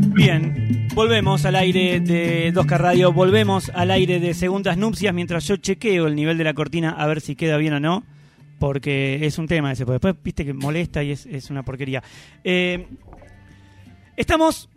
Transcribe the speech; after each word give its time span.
Bien, 0.00 0.88
volvemos 0.94 1.44
al 1.44 1.56
aire 1.56 2.00
de 2.00 2.52
2K 2.52 2.78
Radio, 2.78 3.12
volvemos 3.12 3.70
al 3.74 3.90
aire 3.90 4.20
de 4.20 4.34
Segundas 4.34 4.76
Nupcias 4.76 5.12
mientras 5.12 5.46
yo 5.46 5.56
chequeo 5.56 6.06
el 6.06 6.14
nivel 6.14 6.38
de 6.38 6.44
la 6.44 6.54
cortina 6.54 6.90
a 6.90 7.06
ver 7.06 7.20
si 7.20 7.34
queda 7.34 7.56
bien 7.56 7.74
o 7.74 7.80
no, 7.80 8.04
porque 8.58 9.26
es 9.26 9.38
un 9.38 9.48
tema 9.48 9.72
ese, 9.72 9.84
porque 9.84 9.94
después 9.94 10.16
viste 10.22 10.44
que 10.44 10.54
molesta 10.54 11.02
y 11.02 11.12
es, 11.12 11.50
una 11.50 11.62
porquería. 11.64 12.02
Eh, 12.44 12.86
estamos, 14.16 14.68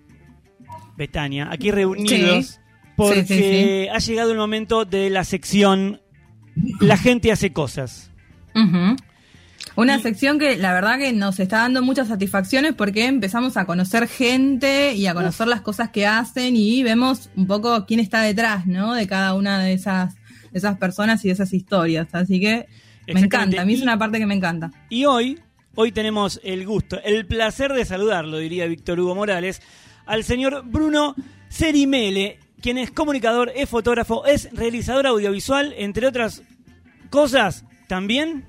Betania, 0.97 1.49
aquí 1.51 1.71
reunidos 1.71 2.59
porque 2.95 3.89
ha 3.91 3.99
llegado 3.99 4.31
el 4.31 4.37
momento 4.37 4.85
de 4.85 5.09
la 5.09 5.23
sección 5.23 6.01
La 6.79 6.97
gente 6.97 7.31
hace 7.31 7.53
cosas. 7.53 8.11
Una 9.75 9.99
sección 9.99 10.37
que 10.37 10.57
la 10.57 10.73
verdad 10.73 10.97
que 10.97 11.13
nos 11.13 11.39
está 11.39 11.59
dando 11.59 11.81
muchas 11.81 12.07
satisfacciones 12.07 12.73
porque 12.73 13.05
empezamos 13.05 13.57
a 13.57 13.65
conocer 13.65 14.07
gente 14.07 14.93
y 14.93 15.07
a 15.07 15.13
conocer 15.13 15.47
las 15.47 15.61
cosas 15.61 15.89
que 15.91 16.05
hacen 16.05 16.55
y 16.55 16.83
vemos 16.83 17.29
un 17.35 17.47
poco 17.47 17.85
quién 17.85 17.99
está 17.99 18.21
detrás, 18.21 18.67
¿no? 18.67 18.93
De 18.93 19.07
cada 19.07 19.33
una 19.33 19.59
de 19.59 19.73
esas, 19.73 20.15
esas 20.53 20.77
personas 20.77 21.23
y 21.23 21.29
de 21.29 21.35
esas 21.35 21.53
historias. 21.53 22.07
Así 22.13 22.39
que 22.39 22.67
me 23.07 23.21
encanta, 23.21 23.61
a 23.61 23.65
mí 23.65 23.73
es 23.73 23.81
una 23.81 23.97
parte 23.97 24.19
que 24.19 24.25
me 24.25 24.35
encanta. 24.35 24.71
Y 24.89 25.05
hoy, 25.05 25.39
hoy 25.75 25.91
tenemos 25.91 26.39
el 26.43 26.65
gusto, 26.65 27.01
el 27.03 27.25
placer 27.25 27.73
de 27.73 27.85
saludarlo, 27.85 28.37
diría 28.37 28.65
Víctor 28.67 28.99
Hugo 28.99 29.15
Morales, 29.15 29.61
al 30.05 30.23
señor 30.23 30.63
Bruno 30.65 31.15
Cerimele, 31.49 32.39
quien 32.61 32.77
es 32.77 32.91
comunicador, 32.91 33.51
es 33.55 33.69
fotógrafo, 33.69 34.25
es 34.25 34.49
realizador 34.51 35.07
audiovisual, 35.07 35.73
entre 35.77 36.07
otras 36.07 36.43
cosas, 37.09 37.65
también 37.87 38.45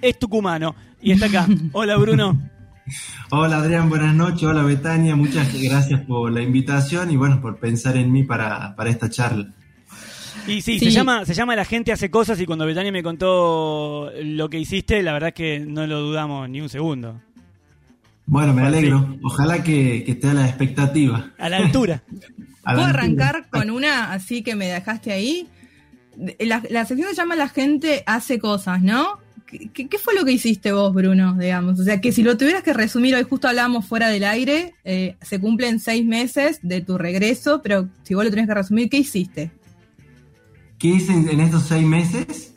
es 0.00 0.18
tucumano 0.18 0.74
y 1.00 1.12
está 1.12 1.26
acá. 1.26 1.46
Hola 1.72 1.96
Bruno. 1.96 2.40
Hola 3.30 3.58
Adrián, 3.58 3.88
buenas 3.88 4.14
noches. 4.14 4.42
Hola 4.44 4.62
Betania, 4.62 5.16
muchas 5.16 5.52
gracias 5.60 6.00
por 6.02 6.30
la 6.32 6.42
invitación 6.42 7.10
y 7.10 7.16
bueno, 7.16 7.40
por 7.40 7.58
pensar 7.58 7.96
en 7.96 8.12
mí 8.12 8.24
para, 8.24 8.74
esta 8.86 9.08
charla. 9.08 9.48
Y 10.46 10.60
sí, 10.60 10.78
Se, 10.80 10.90
llama, 10.90 11.24
se 11.24 11.34
llama 11.34 11.54
La 11.54 11.64
gente 11.64 11.92
hace 11.92 12.10
cosas 12.10 12.40
y 12.40 12.46
cuando 12.46 12.66
Betania 12.66 12.90
me 12.90 13.02
contó 13.02 14.10
lo 14.22 14.50
que 14.50 14.58
hiciste, 14.58 15.02
la 15.02 15.12
verdad 15.12 15.28
es 15.28 15.34
que 15.34 15.60
no 15.60 15.86
lo 15.86 16.00
dudamos 16.00 16.48
ni 16.48 16.60
un 16.60 16.68
segundo. 16.68 17.20
Bueno, 18.26 18.52
me 18.52 18.62
alegro. 18.62 19.18
Ojalá 19.22 19.62
que, 19.62 20.04
esté 20.06 20.30
a 20.30 20.34
la 20.34 20.46
expectativa. 20.48 21.30
A 21.38 21.48
la 21.48 21.58
altura. 21.58 22.02
¿Puedo 22.64 22.84
arrancar 22.84 23.48
con 23.50 23.70
una 23.70 24.12
así 24.12 24.42
que 24.42 24.54
me 24.54 24.66
dejaste 24.66 25.12
ahí? 25.12 25.48
La, 26.38 26.62
la 26.70 26.84
sección 26.84 27.10
se 27.10 27.16
llama 27.16 27.36
La 27.36 27.48
gente 27.48 28.02
hace 28.06 28.38
cosas, 28.38 28.82
¿no? 28.82 29.21
¿Qué, 29.74 29.98
fue 29.98 30.14
lo 30.14 30.24
que 30.24 30.32
hiciste 30.32 30.72
vos, 30.72 30.94
Bruno, 30.94 31.36
digamos? 31.38 31.78
O 31.78 31.84
sea, 31.84 32.00
que 32.00 32.10
si 32.10 32.22
lo 32.22 32.38
tuvieras 32.38 32.62
que 32.62 32.72
resumir, 32.72 33.14
hoy 33.14 33.24
justo 33.24 33.48
hablábamos 33.48 33.84
fuera 33.84 34.08
del 34.08 34.24
aire, 34.24 34.74
eh, 34.84 35.16
se 35.20 35.40
cumplen 35.40 35.78
seis 35.78 36.06
meses 36.06 36.60
de 36.62 36.80
tu 36.80 36.96
regreso, 36.96 37.60
pero 37.62 37.88
si 38.02 38.14
vos 38.14 38.24
lo 38.24 38.30
tenés 38.30 38.46
que 38.46 38.54
resumir, 38.54 38.88
¿qué 38.88 38.98
hiciste? 38.98 39.50
¿Qué 40.78 40.88
hice 40.88 41.12
en, 41.12 41.40
estos 41.40 41.64
seis 41.64 41.86
meses? 41.86 42.54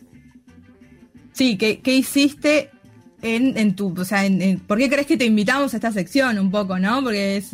Sí, 1.33 1.57
¿qué, 1.57 1.81
hiciste 1.93 2.69
en, 3.21 3.75
tu, 3.75 3.93
o 3.99 4.05
sea, 4.05 4.25
en, 4.25 4.59
¿por 4.59 4.77
qué 4.77 4.89
crees 4.89 5.05
que 5.05 5.17
te 5.17 5.25
invitamos 5.25 5.73
a 5.73 5.77
esta 5.77 5.91
sección 5.91 6.39
un 6.39 6.49
poco, 6.49 6.79
no? 6.79 7.03
Porque 7.03 7.37
es, 7.37 7.51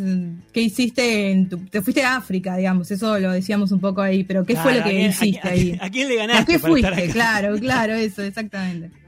¿qué 0.54 0.62
hiciste 0.62 1.32
en 1.32 1.50
tu, 1.50 1.58
te 1.66 1.82
fuiste 1.82 2.04
a 2.04 2.18
África, 2.18 2.56
digamos, 2.58 2.92
eso 2.92 3.18
lo 3.18 3.32
decíamos 3.32 3.72
un 3.72 3.80
poco 3.80 4.02
ahí, 4.02 4.24
pero 4.24 4.46
¿qué 4.46 4.56
fue 4.56 4.78
lo 4.78 4.84
que 4.84 5.08
hiciste 5.08 5.48
ahí? 5.48 5.80
¿A 5.82 5.90
quién 5.90 6.08
le 6.10 6.16
ganaste? 6.16 6.42
¿A 6.42 6.46
qué 6.46 6.60
fuiste? 6.60 7.10
Claro, 7.10 7.56
claro, 7.60 7.96
eso, 7.96 8.22
exactamente. 8.22 9.01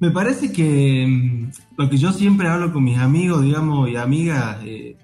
Me 0.00 0.10
parece 0.10 0.50
que 0.50 1.06
mm, 1.06 1.50
lo 1.76 1.90
que 1.90 1.98
yo 1.98 2.12
siempre 2.12 2.48
hablo 2.48 2.72
con 2.72 2.82
mis 2.82 2.98
amigos, 2.98 3.42
digamos, 3.42 3.88
y 3.90 3.96
amigas, 3.96 4.56
eh, 4.64 4.96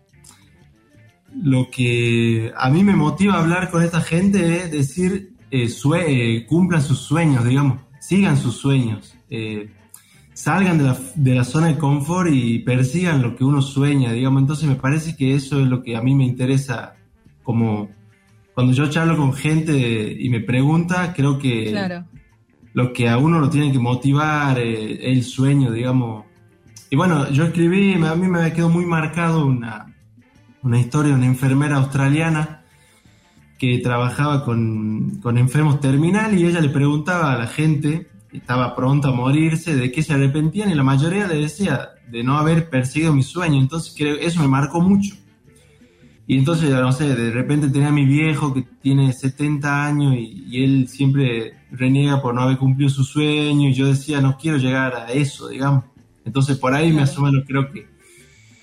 lo 1.42 1.70
que 1.70 2.50
a 2.56 2.70
mí 2.70 2.83
me 2.83 2.97
motiva 2.97 3.34
a 3.34 3.42
hablar 3.42 3.70
con 3.70 3.83
esta 3.83 4.00
gente 4.00 4.56
es 4.56 4.72
decir, 4.72 5.34
eh, 5.50 5.69
eh, 5.69 6.47
cumplan 6.47 6.83
sus 6.83 7.00
sueños, 7.00 7.44
digamos, 7.44 7.80
sigan 8.00 8.38
sus 8.38 8.56
sueños, 8.56 9.15
salgan 10.32 10.78
de 10.78 10.84
la, 10.84 10.98
de 11.15 11.34
la, 11.34 11.44
zona 11.44 11.66
de 11.69 11.76
confort 11.76 12.31
y 12.32 12.60
persigan 12.60 13.21
lo 13.21 13.37
que 13.37 13.44
uno 13.44 13.60
sueña, 13.60 14.12
digamos. 14.12 14.41
Entonces 14.41 14.66
me 14.66 14.76
parece 14.76 15.15
que 15.15 15.34
eso 15.34 15.60
es 15.60 15.66
lo 15.66 15.82
que 15.82 15.94
a 15.94 16.00
mí 16.00 16.15
me 16.15 16.25
interesa, 16.25 16.94
como 17.42 17.91
cuando 18.54 18.72
yo 18.72 18.88
charlo 18.88 19.19
con 19.19 19.34
gente 19.34 20.16
y 20.19 20.31
me 20.31 20.41
pregunta, 20.41 21.12
creo 21.15 21.38
que... 21.38 21.71
Claro 21.71 22.06
lo 22.76 22.92
que 22.92 23.09
a 23.09 23.16
uno 23.16 23.41
lo 23.41 23.48
tiene 23.48 23.72
que 23.72 23.78
motivar, 23.78 24.59
eh, 24.59 25.10
el 25.10 25.25
sueño, 25.25 25.70
digamos. 25.72 26.26
Y 26.91 26.97
bueno, 26.97 27.31
yo 27.31 27.44
escribí, 27.44 27.94
a 27.94 28.14
mí 28.14 28.28
me 28.28 28.53
quedó 28.53 28.69
muy 28.69 28.84
marcado 28.84 29.47
una, 29.47 29.94
una 30.62 30.78
historia 30.78 31.12
de 31.12 31.16
una 31.16 31.25
enfermera 31.25 31.76
australiana 31.76 32.65
que 33.59 33.78
trabajaba 33.78 34.44
con, 34.44 35.20
con 35.22 35.38
enfermos 35.38 35.81
terminales 35.81 36.38
y 36.38 36.44
ella 36.44 36.60
le 36.60 36.69
preguntaba 36.69 37.32
a 37.32 37.38
la 37.38 37.47
gente, 37.47 38.10
estaba 38.31 38.76
pronta 38.76 39.09
a 39.09 39.12
morirse, 39.12 39.75
de 39.75 39.91
qué 39.91 40.03
se 40.03 40.12
arrepentían 40.12 40.70
y 40.70 40.75
la 40.75 40.82
mayoría 40.82 41.26
le 41.26 41.36
decía 41.36 41.92
de 42.10 42.22
no 42.22 42.36
haber 42.36 42.69
perseguido 42.69 43.15
mi 43.15 43.22
sueño. 43.22 43.59
Entonces 43.59 43.94
creo 43.97 44.16
eso 44.16 44.42
me 44.42 44.48
marcó 44.48 44.82
mucho. 44.82 45.15
Y 46.28 46.38
entonces, 46.38 46.70
no 46.70 46.91
sé, 46.91 47.14
de 47.14 47.31
repente 47.31 47.69
tenía 47.69 47.88
a 47.88 47.92
mi 47.92 48.04
viejo 48.04 48.53
que 48.53 48.62
tiene 48.82 49.12
70 49.12 49.87
años 49.87 50.16
y, 50.16 50.64
él 50.64 50.88
siempre 50.88 51.54
reniega 51.70 52.20
por 52.20 52.34
no 52.34 52.42
haber 52.42 52.56
cumplido 52.56 52.91
su 52.91 53.04
sueño 53.04 53.69
y 53.69 53.75
yo 53.75 53.87
decía, 53.87 54.20
no 54.20 54.36
quiero 54.36 54.56
llegar 54.56 54.94
a 54.94 55.12
eso, 55.12 55.48
digamos. 55.48 55.84
Entonces 56.25 56.56
por 56.59 56.75
ahí 56.75 56.92
más 56.92 57.16
o 57.16 57.22
menos 57.22 57.44
creo 57.47 57.70
que, 57.70 57.86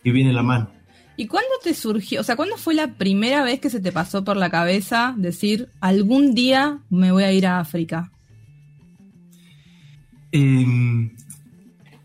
que 0.03 0.11
viene 0.11 0.33
la 0.33 0.43
mano. 0.43 0.69
¿Y 1.15 1.27
cuándo 1.27 1.51
te 1.63 1.73
surgió, 1.73 2.21
o 2.21 2.23
sea, 2.23 2.35
cuándo 2.35 2.57
fue 2.57 2.73
la 2.73 2.95
primera 2.95 3.43
vez 3.43 3.59
que 3.59 3.69
se 3.69 3.79
te 3.79 3.91
pasó 3.91 4.23
por 4.23 4.35
la 4.35 4.49
cabeza 4.49 5.13
decir, 5.15 5.69
algún 5.79 6.33
día 6.33 6.79
me 6.89 7.11
voy 7.11 7.23
a 7.23 7.31
ir 7.31 7.45
a 7.45 7.59
África? 7.59 8.11
Eh, 10.31 10.65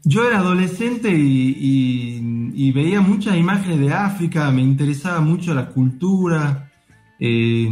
yo 0.09 0.27
era 0.27 0.39
adolescente 0.39 1.11
y, 1.15 2.73
veía 2.73 3.01
muchas 3.01 3.37
imágenes 3.37 3.79
de 3.81 3.93
África, 3.93 4.51
me 4.51 4.63
interesaba 4.63 5.21
mucho 5.21 5.53
la 5.53 5.69
cultura. 5.69 6.71
Eh, 7.19 7.69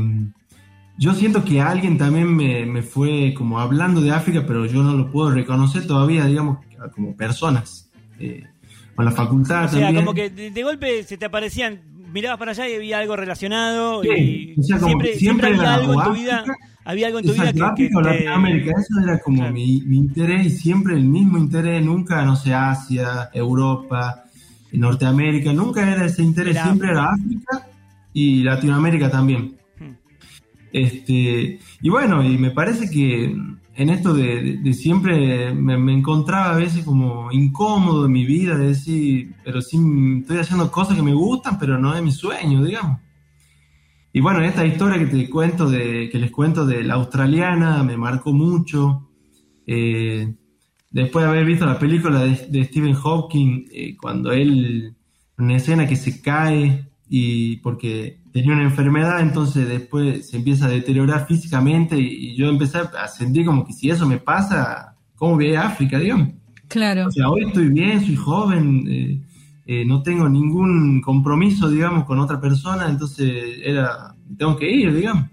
yo 0.99 1.15
siento 1.15 1.45
que 1.45 1.61
alguien 1.61 1.97
también 1.97 2.35
me, 2.37 2.83
fue 2.83 3.33
como 3.35 3.59
hablando 3.59 4.01
de 4.01 4.11
África, 4.11 4.45
pero 4.47 4.67
yo 4.67 4.83
no 4.83 4.93
lo 4.95 5.11
puedo 5.11 5.31
reconocer 5.31 5.87
todavía, 5.87 6.27
digamos, 6.27 6.59
como 6.95 7.17
personas. 7.17 7.91
Eh, 8.19 8.45
con 8.95 9.05
la 9.05 9.13
facultad 9.13 9.67
o 9.67 9.69
sea, 9.69 9.95
como 9.95 10.15
que 10.15 10.31
de, 10.31 10.63
golpe 10.63 11.03
se 11.03 11.19
te 11.19 11.27
aparecían, 11.27 11.83
mirabas 12.13 12.39
para 12.39 12.53
allá 12.53 12.67
y 12.67 12.77
había 12.77 12.99
algo 12.99 13.15
relacionado 13.15 14.03
y 14.03 14.57
siempre, 14.63 15.49
había 15.49 15.75
algo 15.75 15.93
en 15.93 16.03
tu 16.03 16.13
vida 16.15 16.45
había 16.87 17.09
algo 17.09 17.19
en 17.19 17.27
tu 17.27 17.33
vida 17.33 17.53
que, 17.75 17.91
Latinoamérica, 17.91 18.71
eso 18.81 19.01
era 19.03 19.19
como 19.19 19.51
mi, 19.51 19.79
interés 19.91 20.47
y 20.47 20.51
siempre 20.51 20.95
el 20.95 21.03
mismo 21.03 21.37
interés, 21.37 21.85
nunca, 21.85 22.25
no 22.25 22.37
sé, 22.37 22.55
Asia, 22.55 23.29
Europa, 23.35 24.25
Norteamérica, 24.71 25.53
nunca 25.53 25.91
era 25.91 26.07
ese 26.07 26.23
interés, 26.23 26.57
siempre 26.63 26.91
era 26.91 27.11
África 27.11 27.67
y 28.13 28.45
Latinoamérica 28.45 29.11
también. 29.11 29.57
Hmm. 29.81 29.95
Este, 30.73 31.59
y 31.83 31.89
bueno, 31.89 32.23
y 32.23 32.39
me 32.39 32.53
parece 32.53 32.89
que 32.89 33.37
en 33.75 33.91
esto 33.91 34.15
de, 34.15 34.73
siempre 34.73 35.53
me, 35.53 35.77
me, 35.77 35.93
encontraba 35.93 36.55
a 36.55 36.57
veces 36.57 36.85
como 36.85 37.33
incómodo 37.33 38.07
en 38.07 38.13
mi 38.13 38.25
vida, 38.25 38.57
de 38.57 38.69
decir, 38.69 39.35
pero 39.45 39.61
sí 39.61 39.77
estoy 40.21 40.39
haciendo 40.39 40.71
cosas 40.71 40.95
que 40.95 41.03
me 41.03 41.15
gustan, 41.15 41.59
pero 41.59 41.79
no 41.79 41.97
es 41.97 42.03
mi 42.03 42.13
sueño, 42.13 42.63
digamos. 42.63 43.01
Y 44.17 44.21
bueno, 44.23 44.43
esta 44.43 44.65
historia 44.65 44.99
que 44.99 45.15
te 45.15 45.29
cuento 45.29 45.69
de, 45.69 46.09
que 46.09 46.19
les 46.19 46.31
cuento 46.31 46.65
de 46.65 46.83
la 46.83 46.95
australiana 46.95 47.83
me 47.83 47.99
marcó 47.99 48.33
mucho. 48.33 49.11
Eh, 49.67 50.35
después 50.91 51.23
de 51.23 51.31
haber 51.31 51.45
visto 51.45 51.67
la 51.67 51.79
película 51.79 52.21
de, 52.21 52.65
Stephen 52.65 52.95
Hawking, 52.95 53.67
eh, 53.71 53.95
cuando 54.01 54.33
él, 54.33 54.95
una 55.37 55.57
escena 55.57 55.87
que 55.87 55.97
se 55.97 56.23
cae 56.23 56.89
y 57.11 57.59
porque 57.59 58.21
tenía 58.33 58.55
una 58.55 58.63
enfermedad, 58.63 59.21
entonces 59.21 59.69
después 59.69 60.31
se 60.31 60.39
empieza 60.39 60.65
a 60.65 60.71
deteriorar 60.71 61.27
físicamente 61.27 61.99
y, 61.99 62.35
yo 62.37 62.49
empecé 62.49 62.79
a 62.79 63.09
sentir 63.09 63.45
como 63.45 63.67
que 63.67 63.75
si 63.75 63.91
eso 63.91 64.07
me 64.07 64.17
pasa, 64.17 64.97
¿cómo 65.15 65.35
voy 65.35 65.55
a 65.55 65.67
África, 65.67 65.99
digamos? 65.99 66.31
Claro. 66.69 67.09
O 67.09 67.11
sea, 67.11 67.29
hoy 67.29 67.45
estoy 67.49 67.69
bien, 67.69 68.03
soy 68.03 68.17
joven, 68.17 68.87
eh, 68.89 69.21
eh, 69.67 69.85
no 69.85 70.03
tengo 70.03 70.29
ningún 70.29 71.01
compromiso, 71.01 71.69
digamos, 71.69 72.05
con 72.05 72.21
otra 72.21 72.41
persona, 72.41 72.89
entonces 72.89 73.59
era, 73.65 74.15
tengo 74.39 74.57
que 74.57 74.71
ir, 74.71 74.95
digamos. 74.95 75.27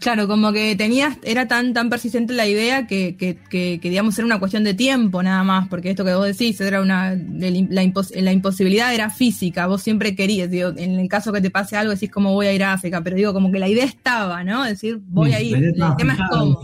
Claro, 0.00 0.28
como 0.28 0.52
que 0.52 0.76
tenías, 0.76 1.18
era 1.24 1.48
tan, 1.48 1.72
tan 1.72 1.90
persistente 1.90 2.32
la 2.32 2.46
idea 2.46 2.86
que, 2.86 3.16
que, 3.16 3.36
que, 3.50 3.80
digamos, 3.82 4.16
era 4.18 4.26
una 4.26 4.38
cuestión 4.38 4.62
de 4.62 4.74
tiempo 4.74 5.22
nada 5.22 5.42
más, 5.42 5.68
porque 5.68 5.90
esto 5.90 6.04
que 6.04 6.14
vos 6.14 6.26
decís, 6.26 6.60
era 6.60 6.80
una, 6.80 7.14
la, 7.14 7.92
la 8.14 8.32
imposibilidad 8.32 8.94
era 8.94 9.10
física, 9.10 9.66
vos 9.66 9.82
siempre 9.82 10.14
querías, 10.14 10.50
digo, 10.50 10.68
en 10.76 11.00
el 11.00 11.08
caso 11.08 11.32
que 11.32 11.40
te 11.40 11.50
pase 11.50 11.76
algo 11.76 11.92
decís 11.92 12.10
cómo 12.10 12.32
voy 12.32 12.46
a 12.46 12.52
ir 12.52 12.62
a 12.62 12.74
África, 12.74 13.02
pero 13.02 13.16
digo, 13.16 13.32
como 13.32 13.50
que 13.50 13.58
la 13.58 13.68
idea 13.68 13.84
estaba, 13.84 14.44
¿no? 14.44 14.64
decir, 14.64 15.00
voy 15.02 15.32
a 15.32 15.40
ir, 15.40 15.56
el 15.56 15.96
tema 15.96 16.12
es 16.12 16.20
cómo. 16.30 16.60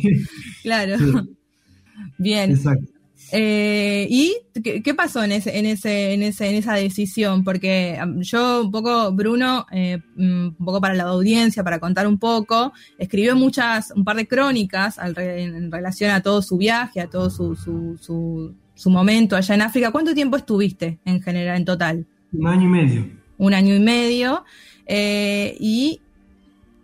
Claro. 0.63 0.97
Bien. 2.19 2.51
Exacto. 2.53 2.94
Eh, 3.33 4.07
¿Y 4.11 4.35
¿qué, 4.63 4.83
qué 4.83 4.95
pasó 4.95 5.25
en 5.25 5.33
ese, 5.33 5.59
en 5.59 5.67
ese, 5.67 6.13
en 6.13 6.23
ese, 6.23 6.49
en 6.49 6.55
esa 6.57 6.75
decisión? 6.75 7.43
Porque 7.43 7.99
yo 8.21 8.63
un 8.63 8.71
poco, 8.71 9.11
Bruno, 9.13 9.67
eh, 9.73 9.99
mm, 10.17 10.47
un 10.59 10.65
poco 10.65 10.81
para 10.81 10.95
la 10.95 11.05
audiencia, 11.05 11.65
para 11.65 11.81
contar 11.81 12.07
un 12.07 12.19
poco, 12.19 12.73
escribió 12.99 13.35
muchas, 13.35 13.93
un 13.97 14.05
par 14.05 14.17
de 14.17 14.29
crónicas 14.29 14.99
al 14.99 15.15
re- 15.15 15.43
en 15.43 15.73
relación 15.73 16.11
a 16.11 16.23
todo 16.23 16.43
su 16.43 16.57
viaje, 16.57 17.01
a 17.01 17.09
todo 17.09 17.31
su, 17.31 17.57
su, 17.57 17.99
su, 18.01 18.55
su 18.75 18.91
momento 18.91 19.35
allá 19.37 19.55
en 19.55 19.63
África. 19.63 19.91
¿Cuánto 19.91 20.15
tiempo 20.15 20.37
estuviste 20.37 20.99
en 21.05 21.21
general, 21.23 21.57
en 21.57 21.65
total? 21.65 22.07
Un 22.33 22.47
año 22.47 22.63
y 22.65 22.71
medio. 22.71 23.09
Un 23.39 23.55
año 23.55 23.75
y 23.75 23.81
medio. 23.81 24.45
Eh, 24.87 25.57
y 25.59 26.01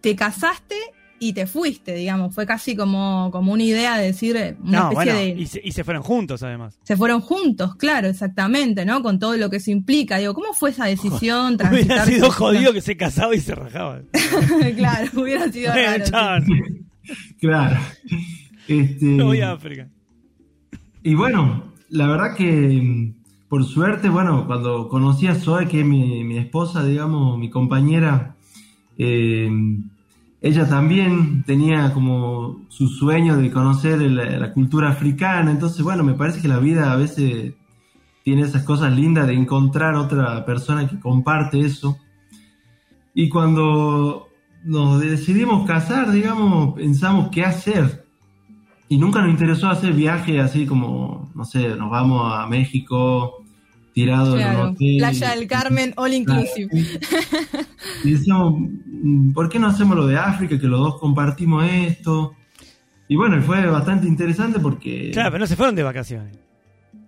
te 0.01 0.17
casaste 0.17 0.75
y 1.23 1.35
te 1.35 1.47
fuiste, 1.47 1.95
digamos. 1.95 2.35
Fue 2.35 2.47
casi 2.47 2.75
como, 2.75 3.29
como 3.31 3.53
una 3.53 3.63
idea 3.63 3.99
de 3.99 4.07
decir, 4.07 4.35
eh, 4.37 4.57
una 4.63 4.81
No, 4.81 4.91
especie 4.91 5.13
bueno, 5.13 5.35
de... 5.37 5.43
y 5.43 5.47
se, 5.47 5.61
y 5.63 5.73
se 5.73 5.85
fueron 5.85 6.03
juntos 6.03 6.43
además. 6.43 6.79
Se 6.83 6.97
fueron 6.97 7.21
juntos, 7.21 7.77
claro, 7.77 8.09
exactamente, 8.09 8.85
¿no? 8.87 9.03
Con 9.03 9.19
todo 9.19 9.37
lo 9.37 9.51
que 9.51 9.59
eso 9.59 9.71
implica. 9.71 10.17
Digo, 10.17 10.33
¿cómo 10.35 10.55
fue 10.55 10.71
esa 10.71 10.87
decisión? 10.87 11.55
Hubiera 11.61 11.69
transitar 11.69 12.07
sido 12.09 12.31
jodido 12.31 12.73
que 12.73 12.81
se 12.81 12.97
casaba 12.97 13.35
y 13.35 13.41
se 13.41 13.55
rajaba. 13.55 14.01
claro, 14.77 15.11
hubiera 15.21 15.53
sido 15.53 15.73
Bueno, 15.73 16.05
raro. 16.11 16.45
Claro. 17.39 17.81
Este, 18.67 19.05
no 19.05 19.25
voy 19.27 19.43
a 19.43 19.53
África. 19.53 19.89
Y 21.03 21.15
bueno, 21.15 21.75
la 21.91 22.07
verdad 22.07 22.35
que 22.35 23.13
por 23.51 23.65
suerte, 23.67 24.09
bueno, 24.09 24.47
cuando 24.47 24.89
conocí 24.89 25.27
a 25.27 25.35
Zoe, 25.35 25.67
que 25.69 25.81
es 25.81 25.87
mi, 25.87 26.25
mi 26.25 26.39
esposa, 26.39 26.85
digamos, 26.85 27.37
mi 27.37 27.51
compañera, 27.51 28.37
eh, 28.97 29.51
ella 30.43 30.69
también 30.69 31.43
tenía 31.45 31.93
como 31.93 32.63
su 32.69 32.89
sueño 32.89 33.37
de 33.37 33.51
conocer 33.51 34.01
la, 34.01 34.53
cultura 34.53 34.89
africana, 34.89 35.51
entonces 35.51 35.83
bueno, 35.83 36.03
me 36.03 36.15
parece 36.15 36.41
que 36.41 36.49
la 36.49 36.59
vida 36.59 36.93
a 36.93 36.97
veces 36.97 37.55
tiene 38.23 38.43
esas 38.43 38.65
cosas 38.65 38.95
lindas 38.95 39.27
de 39.27 39.35
encontrar 39.35 39.95
otra 39.95 40.45
persona 40.47 40.89
que 40.89 40.99
comparte 40.99 41.61
eso. 41.61 41.99
Y 43.13 43.29
cuando 43.29 44.29
nos 44.65 45.01
decidimos 45.01 45.67
casar, 45.67 46.11
digamos, 46.11 46.75
pensamos 46.75 47.29
qué 47.31 47.45
hacer. 47.45 48.07
Y 48.89 48.99
nunca 48.99 49.21
nos 49.21 49.31
interesó 49.31 49.69
hacer 49.69 49.93
viajes 49.93 50.41
así 50.41 50.67
como, 50.67 51.31
no 51.35 51.45
sé, 51.45 51.77
nos 51.77 51.91
vamos 51.91 52.33
a 52.33 52.47
México, 52.47 53.40
tirado 53.93 54.35
en 54.37 54.43
Claro, 54.43 54.63
un 54.63 54.67
hotel. 54.75 54.97
Playa 54.99 55.31
del 55.35 55.47
Carmen, 55.47 55.93
all 55.97 56.13
inclusive. 56.15 56.69
Y 58.05 58.11
decíamos, 58.13 58.55
"Mm, 58.87 59.33
¿por 59.33 59.49
qué 59.49 59.59
no 59.59 59.67
hacemos 59.69 59.97
lo 59.97 60.07
de 60.07 60.17
África, 60.19 60.59
que 60.59 60.67
los 60.67 60.81
dos 60.81 60.99
compartimos 61.01 61.65
esto? 61.71 62.35
Y 63.09 63.17
bueno, 63.17 63.39
y 63.39 63.41
fue 63.43 63.67
bastante 63.67 64.07
interesante 64.07 64.61
porque... 64.61 65.11
Claro, 65.13 65.31
pero 65.33 65.41
no 65.41 65.47
se 65.47 65.57
fueron 65.57 65.75
de 65.75 65.83
vacaciones. 65.83 66.39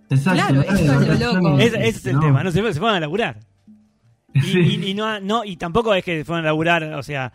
Exacto, 0.09 0.33
Claro, 0.33 0.55
¿no? 0.55 0.61
eso 0.61 0.73
es 0.73 0.81
lo 0.85 0.93
Vacaciones, 0.99 1.33
loco. 1.43 1.59
Ese, 1.59 1.75
ese 1.77 1.87
es 1.89 2.05
el 2.07 2.13
no. 2.15 2.19
tema, 2.19 2.43
no 2.43 2.51
se, 2.51 2.57
fueron- 2.59 2.73
se 2.73 2.79
fueron 2.79 2.97
a 2.97 2.99
laburar. 2.99 3.39
Y, 4.33 4.41
Sí. 4.41 4.59
y- 4.59 4.89
y 4.89 4.93
no, 4.93 5.19
no, 5.21 5.45
y 5.45 5.55
tampoco 5.55 5.93
es 5.93 6.03
que 6.03 6.19
se 6.19 6.25
fueron 6.25 6.43
a 6.43 6.47
laburar, 6.49 6.83
o 6.95 7.03
sea, 7.03 7.31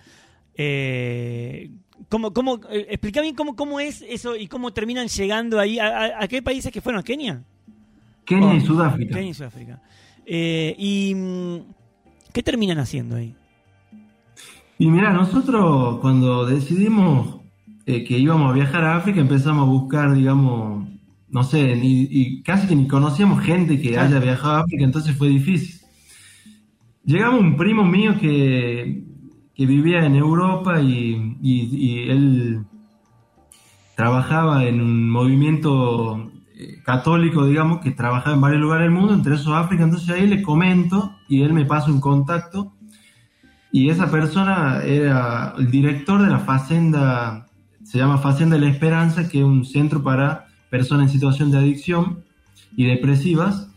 eh, 0.55 1.71
¿cómo, 2.09 2.33
cómo, 2.33 2.61
eh, 2.71 2.87
explica 2.91 3.21
bien 3.23 3.35
cómo, 3.35 3.57
cómo 3.57 3.81
es 3.81 4.05
eso 4.07 4.37
y 4.37 4.47
cómo 4.49 4.73
terminan 4.73 5.09
llegando 5.09 5.59
ahí. 5.59 5.79
¿A, 5.79 5.87
a- 5.87 6.25
a 6.25 6.29
qué 6.29 6.43
países 6.43 6.71
que 6.73 6.81
fueron? 6.81 7.01
¿A 7.01 7.03
Kenia? 7.03 7.43
Kenia 8.29 8.55
y 8.55 8.59
Oh, 8.59 8.67
Sudáfrica. 8.67 9.15
Kenia 9.15 9.31
y 9.31 9.35
Sudáfrica. 9.35 9.81
Eh, 10.27 10.75
¿Y 10.79 11.15
qué 12.33 12.43
terminan 12.43 12.79
haciendo 12.79 13.17
ahí? 13.17 13.35
Y 14.79 14.91
mira, 14.91 15.13
nosotros 15.13 15.99
cuando 16.01 16.47
decidimos 16.47 17.41
eh, 17.87 18.05
que 18.05 18.19
íbamos 18.19 18.51
a 18.51 18.55
viajar 18.55 18.85
a 18.85 18.97
África 18.97 19.21
empezamos 19.21 19.63
a 19.67 19.71
buscar, 19.71 20.13
digamos, 20.15 20.87
no 21.31 21.43
sé, 21.43 21.75
ni, 21.77 22.03
y 22.11 22.43
casi 22.43 22.67
que 22.69 22.77
ni 22.77 22.87
conocíamos 22.87 23.43
gente 23.43 23.81
que 23.81 23.91
Claro. 23.93 24.09
haya 24.09 24.21
viajado 24.21 24.55
a 24.57 24.61
África, 24.61 24.85
entonces 24.85 25.17
fue 25.17 25.29
difícil. 25.29 25.81
Llegamos 27.05 27.41
un 27.41 27.57
primo 27.57 27.85
mío 27.85 28.19
que, 28.21 29.03
que 29.55 29.67
vivía 29.67 30.05
en 30.05 30.15
Europa 30.15 30.81
y, 30.83 31.37
y- 31.43 31.77
y 31.77 32.11
él 32.11 32.61
trabajaba 33.97 34.65
en 34.67 34.81
un 34.81 35.11
movimiento 35.11 36.28
católico, 36.85 37.47
digamos, 37.47 37.81
que 37.81 37.91
trabajaba 37.91 38.35
en 38.35 38.41
varios 38.41 38.61
lugares 38.61 38.85
del 38.85 38.93
mundo, 38.93 39.15
entre 39.15 39.35
esos 39.35 39.55
África, 39.55 39.85
entonces 39.85 40.09
ahí 40.11 40.27
le 40.27 40.43
comento 40.43 41.17
y 41.29 41.43
él 41.43 41.53
me 41.53 41.65
pasa 41.65 41.91
un 41.91 42.01
contacto 42.01 42.73
y 43.71 43.91
esa 43.91 44.11
persona 44.11 44.83
era 44.83 45.55
el 45.59 45.71
director 45.71 46.23
de 46.23 46.31
la 46.31 46.39
Facenda, 46.39 47.47
se 47.85 47.99
llama 47.99 48.19
Facenda 48.19 48.57
de 48.57 48.63
la 48.63 48.71
Esperanza, 48.71 49.29
que 49.29 49.39
es 49.39 49.45
un 49.45 49.65
centro 49.65 50.03
para 50.03 50.47
personas 50.71 51.09
en 51.09 51.13
situación 51.13 51.51
de 51.51 51.59
adicción 51.59 52.25
y 52.77 52.87
depresivas. 52.87 53.69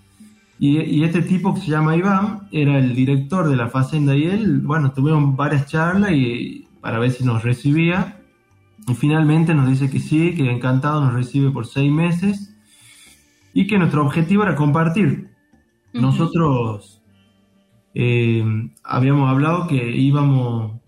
Y, 0.59 0.79
y 0.79 1.03
este 1.03 1.21
tipo 1.21 1.53
que 1.53 1.61
se 1.61 1.71
llama 1.71 1.97
Iván 1.97 2.47
era 2.51 2.77
el 2.77 2.95
director 2.95 3.49
de 3.49 3.55
la 3.55 3.67
Facenda 3.67 4.15
y 4.15 4.23
él, 4.23 4.61
bueno, 4.61 4.91
tuvieron 4.91 5.35
varias 5.35 5.65
charlas 5.65 6.11
y 6.11 6.67
para 6.79 6.99
ver 6.99 7.11
si 7.11 7.25
nos 7.25 7.43
recibía. 7.43 8.17
Y 8.87 8.93
finalmente 8.93 9.53
nos 9.53 9.69
dice 9.69 9.89
que 9.89 9.99
sí, 9.99 10.33
que 10.35 10.49
encantado 10.49 11.03
nos 11.03 11.13
recibe 11.13 11.51
por 11.51 11.67
seis 11.67 11.91
meses 11.91 12.50
y 13.53 13.67
que 13.67 13.77
nuestro 13.77 14.03
objetivo 14.05 14.43
era 14.43 14.55
compartir. 14.55 15.29
Nosotros 15.93 17.01
eh, 17.93 18.43
habíamos 18.83 19.29
hablado 19.29 19.67
que 19.67 19.91
íbamos, 19.95 20.79